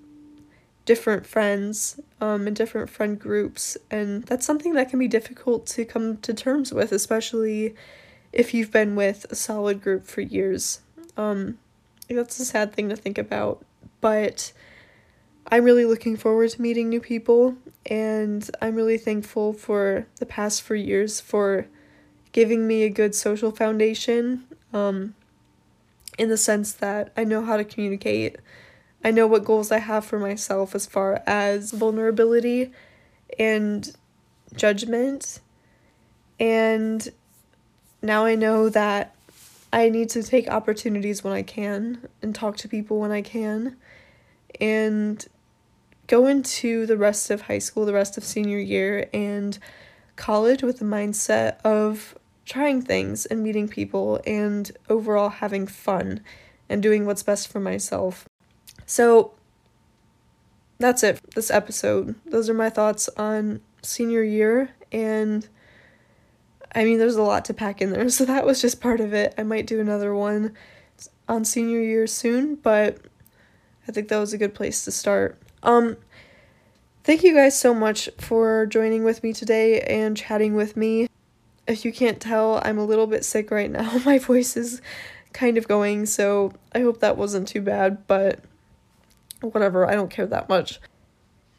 different 0.85 1.27
friends 1.27 2.01
um, 2.21 2.47
and 2.47 2.57
different 2.57 2.89
friend 2.89 3.19
groups 3.19 3.77
and 3.91 4.23
that's 4.25 4.47
something 4.47 4.75
that 4.75 4.89
can 4.89 4.99
be 4.99 5.09
difficult 5.09 5.67
to 5.67 5.85
come 5.85 6.17
to 6.19 6.33
terms 6.33 6.73
with 6.73 6.93
especially 6.93 7.75
if 8.33 8.55
you've 8.55 8.71
been 8.71 8.95
with 8.95 9.27
a 9.31 9.35
solid 9.35 9.83
group 9.83 10.07
for 10.07 10.21
years. 10.21 10.81
Um, 11.17 11.59
that's 12.09 12.39
a 12.39 12.45
sad 12.45 12.73
thing 12.73 12.89
to 12.89 12.97
think 12.97 13.19
about 13.19 13.65
but 14.01 14.53
i'm 15.51 15.65
really 15.65 15.85
looking 15.85 16.17
forward 16.17 16.51
to 16.51 16.61
meeting 16.61 16.89
new 16.89 17.01
people 17.01 17.57
and 17.87 18.51
i'm 18.61 18.75
really 18.75 18.99
thankful 18.99 19.53
for 19.53 20.07
the 20.19 20.27
past 20.27 20.63
four 20.63 20.77
years 20.77 21.21
for 21.21 21.67
giving 22.37 22.67
me 22.67 22.83
a 22.83 22.91
good 22.91 23.15
social 23.15 23.51
foundation 23.51 24.45
um, 24.75 25.15
in 26.19 26.29
the 26.29 26.37
sense 26.37 26.75
that 26.75 27.11
I 27.17 27.25
know 27.25 27.43
how 27.43 27.57
to 27.57 27.65
communicate. 27.65 28.37
I 29.03 29.11
know 29.11 29.27
what 29.27 29.43
goals 29.43 29.73
I 29.73 29.79
have 29.79 30.05
for 30.05 30.19
myself 30.19 30.75
as 30.75 30.85
far 30.85 31.23
as 31.27 31.73
vulnerability 31.73 32.73
and 33.39 33.91
judgment. 34.55 35.41
And 36.39 37.09
now 38.03 38.27
I 38.27 38.35
know 38.35 38.69
that 38.69 39.15
I 39.73 39.89
need 39.89 40.11
to 40.11 40.23
take 40.23 40.47
opportunities 40.49 41.25
when 41.25 41.33
I 41.33 41.43
can 41.43 42.07
and 42.21 42.35
talk 42.35 42.59
to 42.59 42.69
people 42.69 43.01
when 43.01 43.13
I 43.13 43.23
can 43.23 43.79
and 44.61 45.27
go 46.07 46.27
into 46.27 46.87
the 46.87 46.97
rest 46.97 47.31
of 47.31 47.43
high 47.43 47.59
school, 47.59 47.85
the 47.85 47.93
rest 47.93 48.17
of 48.17 48.25
senior 48.25 48.59
year, 48.59 49.09
and 49.13 49.59
college 50.17 50.63
with 50.63 50.79
the 50.79 50.85
mindset 50.85 51.61
of 51.63 52.17
trying 52.45 52.81
things 52.81 53.27
and 53.27 53.43
meeting 53.43 53.69
people 53.69 54.21
and 54.27 54.71
overall 54.89 55.29
having 55.29 55.67
fun 55.67 56.21
and 56.69 56.83
doing 56.83 57.05
what's 57.05 57.23
best 57.23 57.49
for 57.49 57.61
myself. 57.61 58.29
So 58.87 59.33
that's 60.79 61.03
it 61.03 61.19
for 61.19 61.31
this 61.35 61.51
episode. 61.51 62.15
Those 62.25 62.49
are 62.49 62.55
my 62.55 62.71
thoughts 62.71 63.09
on 63.17 63.61
senior 63.83 64.23
year 64.23 64.71
and 64.93 65.49
I 66.75 66.85
mean 66.85 66.99
there's 66.99 67.17
a 67.17 67.23
lot 67.23 67.45
to 67.47 67.55
pack 67.55 67.81
in 67.81 67.91
there, 67.91 68.09
so 68.11 68.25
that 68.25 68.47
was 68.47 68.61
just 68.61 68.81
part 68.81 69.01
of 69.01 69.13
it. 69.13 69.35
I 69.37 69.43
might 69.43 69.67
do 69.67 69.81
another 69.81 70.15
one 70.15 70.55
on 71.29 71.45
senior 71.45 71.81
year 71.81 72.07
soon, 72.07 72.55
but 72.57 72.99
I 73.89 73.93
think 73.93 74.09
that 74.09 74.19
was 74.19 74.33
a 74.33 74.39
good 74.39 74.55
place 74.55 74.85
to 74.85 74.93
start. 74.93 75.41
Um 75.67 75.99
thank 77.05 77.23
you 77.23 77.35
guys 77.35 77.59
so 77.59 77.75
much 77.75 78.09
for 78.19 78.65
joining 78.67 79.05
with 79.05 79.23
me 79.23 79.33
today 79.35 79.81
and 79.83 80.17
chatting 80.17 80.55
with 80.55 80.77
me. 80.77 81.09
If 81.69 81.85
you 81.85 81.93
can't 81.93 82.21
tell, 82.21 82.63
I'm 82.65 82.79
a 82.79 82.85
little 82.85 83.07
bit 83.07 83.25
sick 83.25 83.51
right 83.51 83.71
now. 83.71 83.99
My 84.05 84.19
voice 84.19 84.57
is 84.57 84.81
kind 85.35 85.59
of 85.59 85.69
going, 85.69 86.07
so 86.07 86.53
I 86.75 86.81
hope 86.81 87.01
that 87.01 87.17
wasn't 87.17 87.47
too 87.47 87.61
bad, 87.61 88.07
but 88.07 88.41
whatever, 89.41 89.87
I 89.87 89.95
don't 89.95 90.11
care 90.11 90.27
that 90.27 90.49
much. 90.49 90.81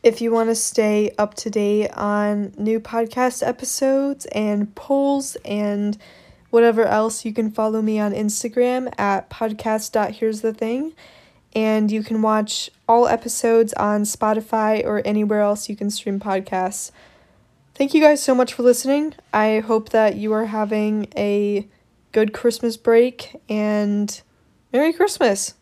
If 0.04 0.22
you 0.22 0.32
want 0.32 0.50
to 0.50 0.56
stay 0.56 1.12
up 1.18 1.34
to 1.36 1.50
date 1.50 1.90
on 1.92 2.54
new 2.58 2.80
podcast 2.80 3.46
episodes 3.46 4.26
and 4.28 4.74
polls 4.76 5.36
and 5.44 5.98
whatever 6.50 6.86
else, 6.86 7.26
you 7.26 7.34
can 7.34 7.52
follow 7.52 7.82
me 7.82 8.00
on 8.00 8.14
Instagram 8.14 8.94
at 8.98 9.30
podcast.here'sthething. 9.30 10.94
And 11.58 11.92
you 11.92 12.04
can 12.04 12.22
watch 12.22 12.70
all 12.88 13.08
episodes 13.08 13.74
on 13.74 14.04
Spotify 14.04 14.86
or 14.86 15.02
anywhere 15.04 15.42
else 15.42 15.70
you 15.70 15.76
can 15.76 15.90
stream 15.90 16.20
podcasts. 16.20 16.92
Thank 17.74 17.96
you 17.96 18.00
guys 18.00 18.22
so 18.22 18.36
much 18.36 18.54
for 18.54 18.62
listening. 18.62 19.16
I 19.34 19.62
hope 19.66 19.90
that 19.90 20.18
you 20.18 20.34
are 20.34 20.46
having 20.46 21.08
a 21.18 21.68
good 22.12 22.32
Christmas 22.32 22.78
break 22.78 23.36
and 23.50 24.22
Merry 24.72 24.94
Christmas! 24.94 25.56